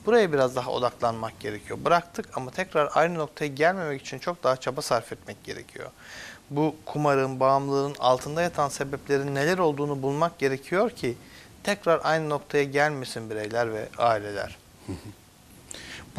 Buraya 0.06 0.34
biraz 0.34 0.56
daha 0.56 0.72
odaklanmak 0.72 1.40
gerekiyor. 1.40 1.80
Bıraktık 1.86 2.38
ama 2.38 2.52
tekrar 2.52 2.90
aynı 2.94 3.18
noktaya 3.20 3.48
gelmemek 3.48 4.02
için 4.02 4.20
çok 4.20 4.44
daha 4.44 4.58
çaba 4.58 4.82
sarf 4.82 5.12
etmek 5.12 5.44
gerekiyor. 5.44 5.90
Bu 6.50 6.76
kumarın, 6.86 7.40
bağımlılığın 7.40 7.96
altında 8.00 8.42
yatan 8.42 8.70
sebeplerin 8.70 9.36
neler 9.36 9.58
olduğunu 9.58 10.02
bulmak 10.02 10.40
gerekiyor 10.40 10.90
ki 10.90 11.18
tekrar 11.64 12.02
aynı 12.04 12.30
noktaya 12.30 12.64
gelmesin 12.64 13.30
bireyler 13.30 13.74
ve 13.74 13.90
aileler. 13.98 14.58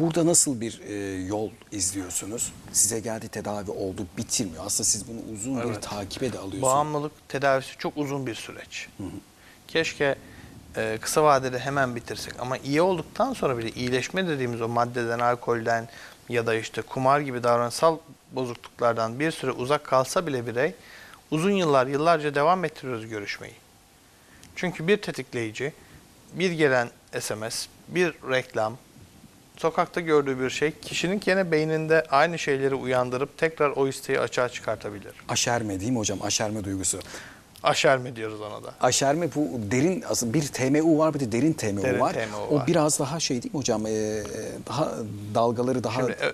Burada 0.01 0.25
nasıl 0.25 0.61
bir 0.61 0.81
e, 0.87 1.23
yol 1.25 1.49
izliyorsunuz? 1.71 2.53
Size 2.71 2.99
geldi 2.99 3.27
tedavi 3.27 3.71
oldu 3.71 4.05
bitirmiyor. 4.17 4.65
Aslında 4.65 4.87
siz 4.87 5.07
bunu 5.07 5.19
uzun 5.33 5.57
bir 5.57 5.65
Evet. 5.65 5.81
takibe 5.81 6.33
de 6.33 6.37
alıyorsunuz. 6.37 6.61
Bağımlılık 6.61 7.11
tedavisi 7.29 7.77
çok 7.77 7.97
uzun 7.97 8.27
bir 8.27 8.35
süreç. 8.35 8.87
Keşke 9.67 10.15
e, 10.77 10.97
kısa 11.01 11.23
vadede 11.23 11.59
hemen 11.59 11.95
bitirsek 11.95 12.33
ama 12.39 12.57
iyi 12.57 12.81
olduktan 12.81 13.33
sonra 13.33 13.57
bile 13.57 13.69
iyileşme 13.71 14.27
dediğimiz 14.27 14.61
o 14.61 14.67
maddeden, 14.67 15.19
alkolden 15.19 15.89
ya 16.29 16.47
da 16.47 16.55
işte 16.55 16.81
kumar 16.81 17.19
gibi 17.19 17.43
davranışsal 17.43 17.97
bozukluklardan 18.31 19.19
bir 19.19 19.31
süre 19.31 19.51
uzak 19.51 19.83
kalsa 19.83 20.27
bile 20.27 20.47
birey 20.47 20.73
uzun 21.31 21.51
yıllar, 21.51 21.87
yıllarca 21.87 22.35
devam 22.35 22.65
ettiriyoruz 22.65 23.07
görüşmeyi. 23.07 23.55
Çünkü 24.55 24.87
bir 24.87 24.97
tetikleyici, 24.97 25.73
bir 26.33 26.51
gelen 26.51 26.89
SMS, 27.19 27.67
bir 27.87 28.13
reklam, 28.29 28.77
sokakta 29.61 30.01
gördüğü 30.01 30.39
bir 30.39 30.49
şey 30.49 30.71
kişinin 30.71 31.19
gene 31.19 31.51
beyninde 31.51 32.03
aynı 32.11 32.39
şeyleri 32.39 32.75
uyandırıp 32.75 33.37
tekrar 33.37 33.69
o 33.69 33.87
isteği 33.87 34.19
açığa 34.19 34.49
çıkartabilir. 34.49 35.13
Aşerme 35.29 35.79
değil 35.79 35.91
mi 35.91 35.97
hocam? 35.97 36.19
Aşerme 36.21 36.63
duygusu. 36.63 36.99
Aşerme 37.63 38.15
diyoruz 38.15 38.41
ona 38.41 38.63
da. 38.63 38.73
Aşerme 38.81 39.29
bu 39.35 39.47
derin 39.71 40.03
aslında 40.09 40.33
bir 40.33 40.47
TMU 40.47 40.97
var 40.97 41.13
bir 41.13 41.19
de 41.19 41.31
derin 41.31 41.53
TMU 41.53 41.83
Derin 41.83 41.99
var. 41.99 42.13
TMU 42.13 42.37
o 42.49 42.55
var. 42.55 42.67
biraz 42.67 42.99
daha 42.99 43.19
şey 43.19 43.43
değil 43.43 43.53
mi 43.53 43.57
hocam? 43.57 43.85
Ee, 43.87 44.23
daha 44.67 44.91
dalgaları 45.35 45.83
daha 45.83 45.99
Şimdi, 45.99 46.11
e, 46.11 46.31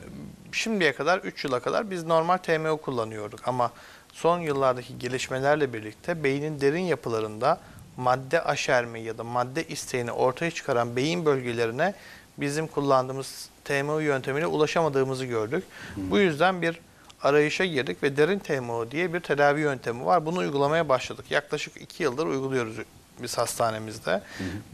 şimdiye 0.52 0.94
kadar 0.94 1.20
3 1.20 1.44
yıla 1.46 1.60
kadar 1.60 1.92
biz 1.92 2.04
normal 2.04 2.38
TMO 2.38 2.78
kullanıyorduk 2.78 3.48
ama 3.48 3.72
son 4.14 4.40
yıllardaki 4.40 5.00
gelişmelerle 5.00 5.74
birlikte 5.74 6.24
beynin 6.24 6.62
derin 6.62 6.84
yapılarında 6.84 7.60
madde 7.98 8.44
aşerme 8.44 9.00
ya 9.00 9.18
da 9.18 9.24
madde 9.24 9.64
isteğini 9.68 10.12
ortaya 10.12 10.52
çıkaran 10.52 10.96
beyin 10.96 11.26
bölgelerine 11.26 11.94
bizim 12.38 12.68
kullandığımız 12.68 13.50
TMO 13.66 14.00
yöntemine 14.00 14.48
ulaşamadığımızı 14.48 15.26
gördük. 15.26 15.64
Bu 15.98 16.20
yüzden 16.20 16.62
bir 16.62 16.80
arayışa 17.22 17.66
girdik 17.66 18.04
ve 18.04 18.18
derin 18.18 18.40
TMO 18.40 18.92
diye 18.92 19.14
bir 19.14 19.20
tedavi 19.20 19.62
yöntemi 19.62 20.06
var. 20.06 20.26
Bunu 20.26 20.40
uygulamaya 20.40 20.90
başladık. 20.90 21.26
Yaklaşık 21.30 21.82
2 21.82 22.04
yıldır 22.04 22.26
uyguluyoruz 22.26 22.78
biz 23.22 23.38
hastanemizde. 23.38 24.22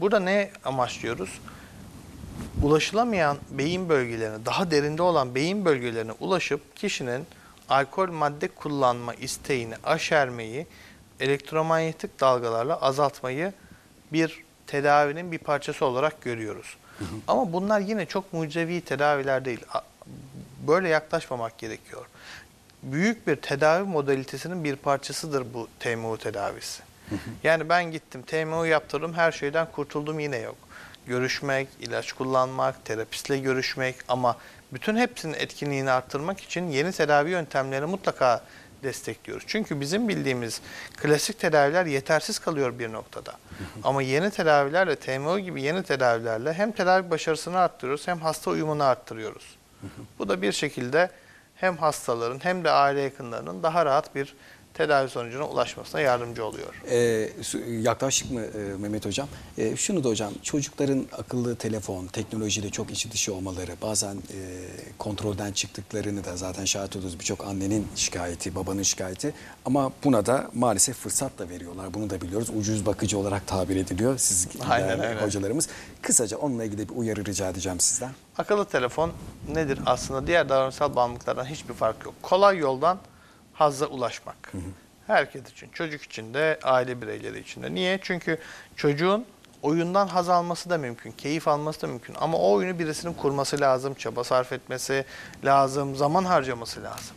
Burada 0.00 0.20
ne 0.20 0.50
amaçlıyoruz? 0.64 1.40
ulaşılamayan 2.62 3.36
beyin 3.50 3.88
bölgelerine, 3.88 4.46
daha 4.46 4.70
derinde 4.70 5.02
olan 5.02 5.34
beyin 5.34 5.64
bölgelerine 5.64 6.12
ulaşıp 6.12 6.76
kişinin 6.76 7.26
alkol 7.68 8.08
madde 8.08 8.48
kullanma 8.48 9.14
isteğini 9.14 9.74
aşermeyi, 9.84 10.66
elektromanyetik 11.20 12.20
dalgalarla 12.20 12.76
azaltmayı 12.76 13.52
bir 14.12 14.44
tedavinin 14.66 15.32
bir 15.32 15.38
parçası 15.38 15.84
olarak 15.84 16.22
görüyoruz. 16.22 16.76
Ama 17.28 17.52
bunlar 17.52 17.80
yine 17.80 18.06
çok 18.06 18.32
mucizevi 18.32 18.80
tedaviler 18.80 19.44
değil. 19.44 19.60
Böyle 20.66 20.88
yaklaşmamak 20.88 21.58
gerekiyor. 21.58 22.06
Büyük 22.82 23.26
bir 23.26 23.36
tedavi 23.36 23.88
modalitesinin 23.88 24.64
bir 24.64 24.76
parçasıdır 24.76 25.54
bu 25.54 25.68
TMO 25.80 26.16
tedavisi. 26.16 26.82
Yani 27.42 27.68
ben 27.68 27.92
gittim 27.92 28.22
TMO 28.22 28.64
yaptırdım 28.64 29.14
her 29.14 29.32
şeyden 29.32 29.66
kurtuldum 29.72 30.20
yine 30.20 30.38
yok. 30.38 30.56
Görüşmek, 31.06 31.68
ilaç 31.80 32.12
kullanmak, 32.12 32.84
terapistle 32.84 33.38
görüşmek 33.38 33.96
ama 34.08 34.36
bütün 34.72 34.96
hepsinin 34.96 35.34
etkinliğini 35.34 35.90
arttırmak 35.90 36.40
için 36.40 36.68
yeni 36.68 36.92
tedavi 36.92 37.30
yöntemleri 37.30 37.86
mutlaka 37.86 38.44
destekliyoruz. 38.84 39.44
Çünkü 39.46 39.80
bizim 39.80 40.08
bildiğimiz 40.08 40.60
klasik 40.96 41.38
tedaviler 41.38 41.86
yetersiz 41.86 42.38
kalıyor 42.38 42.78
bir 42.78 42.92
noktada. 42.92 43.32
Ama 43.84 44.02
yeni 44.02 44.30
tedavilerle, 44.30 44.96
TMO 44.96 45.38
gibi 45.38 45.62
yeni 45.62 45.82
tedavilerle 45.82 46.52
hem 46.52 46.72
tedavi 46.72 47.10
başarısını 47.10 47.58
arttırıyoruz 47.58 48.08
hem 48.08 48.18
hasta 48.18 48.50
uyumunu 48.50 48.84
arttırıyoruz. 48.84 49.56
Bu 50.18 50.28
da 50.28 50.42
bir 50.42 50.52
şekilde 50.52 51.10
hem 51.54 51.76
hastaların 51.76 52.44
hem 52.44 52.64
de 52.64 52.70
aile 52.70 53.00
yakınlarının 53.00 53.62
daha 53.62 53.86
rahat 53.86 54.14
bir 54.14 54.34
tedavi 54.74 55.08
sonucuna 55.08 55.44
ulaşmasına 55.48 56.00
yardımcı 56.00 56.44
oluyor. 56.44 56.82
Ee, 56.90 57.28
yaklaştık 57.80 58.30
mı 58.30 58.40
e, 58.40 58.76
Mehmet 58.78 59.06
Hocam? 59.06 59.28
Ee, 59.58 59.76
şunu 59.76 60.04
da 60.04 60.08
hocam 60.08 60.32
çocukların 60.42 61.06
akıllı 61.18 61.56
telefon, 61.56 62.06
teknolojiyle 62.06 62.70
çok 62.70 62.90
içi 62.90 63.12
dışı 63.12 63.34
olmaları, 63.34 63.72
bazen 63.82 64.14
e, 64.14 64.40
kontrolden 64.98 65.52
çıktıklarını 65.52 66.24
da 66.24 66.36
zaten 66.36 66.64
şahit 66.64 66.96
oluyoruz. 66.96 67.20
Birçok 67.20 67.44
annenin 67.46 67.88
şikayeti, 67.96 68.54
babanın 68.54 68.82
şikayeti 68.82 69.34
ama 69.64 69.92
buna 70.04 70.26
da 70.26 70.50
maalesef 70.54 70.96
fırsat 70.96 71.38
da 71.38 71.48
veriyorlar. 71.48 71.94
Bunu 71.94 72.10
da 72.10 72.20
biliyoruz. 72.20 72.48
Ucuz 72.56 72.86
bakıcı 72.86 73.18
olarak 73.18 73.46
tabir 73.46 73.76
ediliyor 73.76 74.18
siz 74.18 74.48
Aynen 74.68 75.04
öyle. 75.04 75.20
hocalarımız. 75.20 75.68
Kısaca 76.02 76.36
onunla 76.36 76.64
ilgili 76.64 76.88
bir 76.88 76.94
uyarı 76.94 77.24
rica 77.24 77.48
edeceğim 77.50 77.80
sizden. 77.80 78.10
Akıllı 78.38 78.64
telefon 78.64 79.12
nedir? 79.54 79.78
Aslında 79.86 80.26
diğer 80.26 80.48
davranışsal 80.48 80.96
bağımlılıklardan 80.96 81.44
hiçbir 81.44 81.74
fark 81.74 82.04
yok. 82.04 82.14
Kolay 82.22 82.58
yoldan 82.58 82.98
hazza 83.54 83.86
ulaşmak. 83.86 84.52
Herkes 85.06 85.50
için, 85.50 85.68
çocuk 85.68 86.02
için 86.02 86.34
de, 86.34 86.58
aile 86.62 87.02
bireyleri 87.02 87.38
için 87.40 87.62
de. 87.62 87.74
Niye? 87.74 87.98
Çünkü 88.02 88.38
çocuğun 88.76 89.24
oyundan 89.62 90.06
haz 90.06 90.28
alması 90.28 90.70
da 90.70 90.78
mümkün, 90.78 91.12
keyif 91.12 91.48
alması 91.48 91.82
da 91.82 91.86
mümkün. 91.86 92.14
Ama 92.20 92.38
o 92.38 92.52
oyunu 92.52 92.78
birisinin 92.78 93.12
kurması 93.12 93.60
lazım, 93.60 93.94
çaba 93.94 94.24
sarf 94.24 94.52
etmesi 94.52 95.04
lazım, 95.44 95.96
zaman 95.96 96.24
harcaması 96.24 96.82
lazım. 96.82 97.16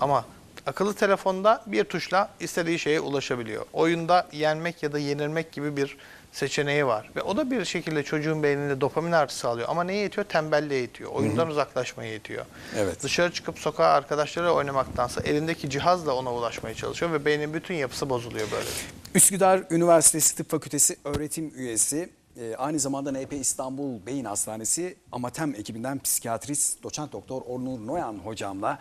Ama 0.00 0.24
akıllı 0.66 0.94
telefonda 0.94 1.62
bir 1.66 1.84
tuşla 1.84 2.30
istediği 2.40 2.78
şeye 2.78 3.00
ulaşabiliyor. 3.00 3.66
Oyunda 3.72 4.28
yenmek 4.32 4.82
ya 4.82 4.92
da 4.92 4.98
yenilmek 4.98 5.52
gibi 5.52 5.76
bir 5.76 5.96
seçeneği 6.38 6.86
var. 6.86 7.10
Ve 7.16 7.22
o 7.22 7.36
da 7.36 7.50
bir 7.50 7.64
şekilde 7.64 8.02
çocuğun 8.02 8.42
beyninde 8.42 8.80
dopamin 8.80 9.12
artısı 9.12 9.38
sağlıyor. 9.38 9.68
Ama 9.68 9.84
neye 9.84 10.02
yetiyor? 10.02 10.26
Tembelliğe 10.26 10.80
yetiyor. 10.80 11.12
Oyundan 11.12 11.48
uzaklaşmaya 11.48 12.12
yetiyor. 12.12 12.46
Evet. 12.76 13.02
Dışarı 13.02 13.32
çıkıp 13.32 13.58
sokağa 13.58 13.86
arkadaşlarıyla 13.86 14.54
oynamaktansa 14.54 15.20
elindeki 15.20 15.70
cihazla 15.70 16.14
ona 16.14 16.34
ulaşmaya 16.34 16.74
çalışıyor 16.74 17.12
ve 17.12 17.24
beynin 17.24 17.54
bütün 17.54 17.74
yapısı 17.74 18.10
bozuluyor 18.10 18.50
böyle. 18.52 18.68
Üsküdar 19.14 19.62
Üniversitesi 19.70 20.36
Tıp 20.36 20.50
Fakültesi 20.50 20.96
öğretim 21.04 21.52
üyesi, 21.56 22.10
e, 22.40 22.56
aynı 22.56 22.78
zamanda 22.78 23.12
NP 23.12 23.32
İstanbul 23.32 24.06
Beyin 24.06 24.24
Hastanesi 24.24 24.96
Amatem 25.12 25.54
ekibinden 25.54 25.98
psikiyatrist 25.98 26.82
doçent 26.82 27.12
doktor 27.12 27.42
Ornur 27.46 27.86
Noyan 27.86 28.14
hocamla 28.24 28.78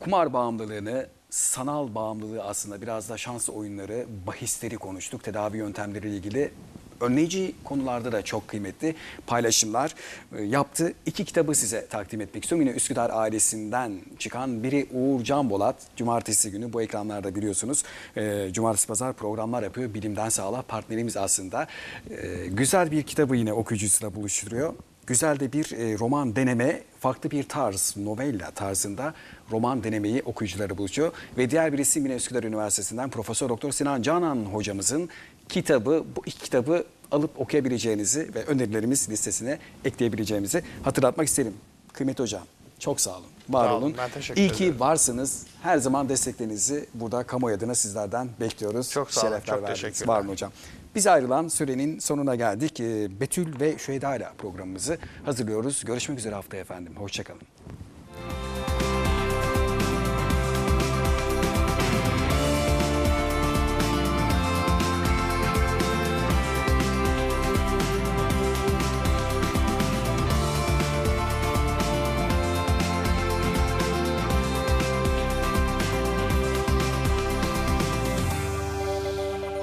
kumar 0.00 0.32
bağımlılığını 0.32 1.06
sanal 1.30 1.94
bağımlılığı 1.94 2.42
aslında 2.42 2.82
biraz 2.82 3.08
da 3.08 3.16
şans 3.18 3.50
oyunları, 3.50 4.06
bahisleri 4.26 4.76
konuştuk. 4.76 5.24
Tedavi 5.24 5.56
yöntemleriyle 5.56 6.16
ilgili 6.16 6.52
önleyici 7.00 7.54
konularda 7.64 8.12
da 8.12 8.22
çok 8.22 8.48
kıymetli 8.48 8.94
paylaşımlar 9.26 9.94
e, 10.38 10.42
yaptı. 10.42 10.92
İki 11.06 11.24
kitabı 11.24 11.54
size 11.54 11.86
takdim 11.86 12.20
etmek 12.20 12.44
istiyorum. 12.44 12.66
Yine 12.66 12.76
Üsküdar 12.76 13.10
ailesinden 13.12 13.92
çıkan 14.18 14.62
biri 14.62 14.86
Uğur 14.92 15.24
Can 15.24 15.50
Bolat. 15.50 15.76
Cumartesi 15.96 16.50
günü 16.50 16.72
bu 16.72 16.82
ekranlarda 16.82 17.34
biliyorsunuz. 17.34 17.82
e, 18.16 18.48
Cumartesi 18.52 18.86
pazar 18.86 19.12
programlar 19.12 19.62
yapıyor. 19.62 19.94
Bilimden 19.94 20.28
Sağlığa 20.28 20.62
partnerimiz 20.62 21.16
aslında. 21.16 21.66
E, 22.10 22.46
Güzel 22.46 22.90
bir 22.90 23.02
kitabı 23.02 23.36
yine 23.36 23.52
okuyucusuyla 23.52 24.14
buluşturuyor. 24.14 24.74
Güzel 25.06 25.40
de 25.40 25.52
bir 25.52 25.64
roman 25.98 26.36
deneme, 26.36 26.82
farklı 27.00 27.30
bir 27.30 27.42
tarz, 27.42 27.94
novella 27.96 28.50
tarzında 28.50 29.14
roman 29.50 29.84
denemeyi 29.84 30.22
okuyucuları 30.24 30.78
buluşuyor. 30.78 31.12
Ve 31.38 31.50
diğer 31.50 31.72
bir 31.72 31.78
isim 31.78 32.04
yine 32.04 32.14
Üsküdar 32.14 32.44
Üniversitesi'nden 32.44 33.10
Profesör 33.10 33.48
Doktor 33.48 33.72
Sinan 33.72 34.02
Canan 34.02 34.36
hocamızın 34.44 35.08
kitabı, 35.48 36.04
bu 36.16 36.22
iki 36.26 36.38
kitabı 36.40 36.84
alıp 37.10 37.40
okuyabileceğinizi 37.40 38.34
ve 38.34 38.44
önerilerimiz 38.44 39.10
listesine 39.10 39.58
ekleyebileceğimizi 39.84 40.62
hatırlatmak 40.82 41.26
isterim. 41.28 41.54
Kıymetli 41.92 42.22
hocam, 42.22 42.42
çok 42.78 43.00
sağ 43.00 43.10
olun. 43.16 43.26
Var 43.48 43.66
Sağ 43.68 43.74
olun, 43.74 43.82
olun. 43.82 43.96
İyi 44.36 44.52
ki 44.52 44.64
ederim. 44.64 44.80
varsınız. 44.80 45.46
Her 45.62 45.78
zaman 45.78 46.08
desteklerinizi 46.08 46.86
burada 46.94 47.22
kamuoyu 47.22 47.56
adına 47.56 47.74
sizlerden 47.74 48.28
bekliyoruz. 48.40 48.90
Çok 48.90 49.10
sağ 49.10 49.20
olun, 49.20 49.30
Şerefler 49.30 49.54
çok 49.54 49.62
verdiniz. 49.62 49.80
teşekkürler. 49.82 50.14
Var 50.14 50.20
olun 50.20 50.28
hocam. 50.28 50.52
Biz 50.94 51.06
ayrılan 51.06 51.48
sürenin 51.48 51.98
sonuna 51.98 52.34
geldik. 52.34 52.80
Ee, 52.80 53.20
Betül 53.20 53.60
ve 53.60 53.78
Şüheda 53.78 54.16
ile 54.16 54.28
programımızı 54.38 54.98
hazırlıyoruz. 55.24 55.84
Görüşmek 55.84 56.18
üzere 56.18 56.34
haftaya 56.34 56.60
efendim. 56.62 56.92
Hoşçakalın. 56.96 57.40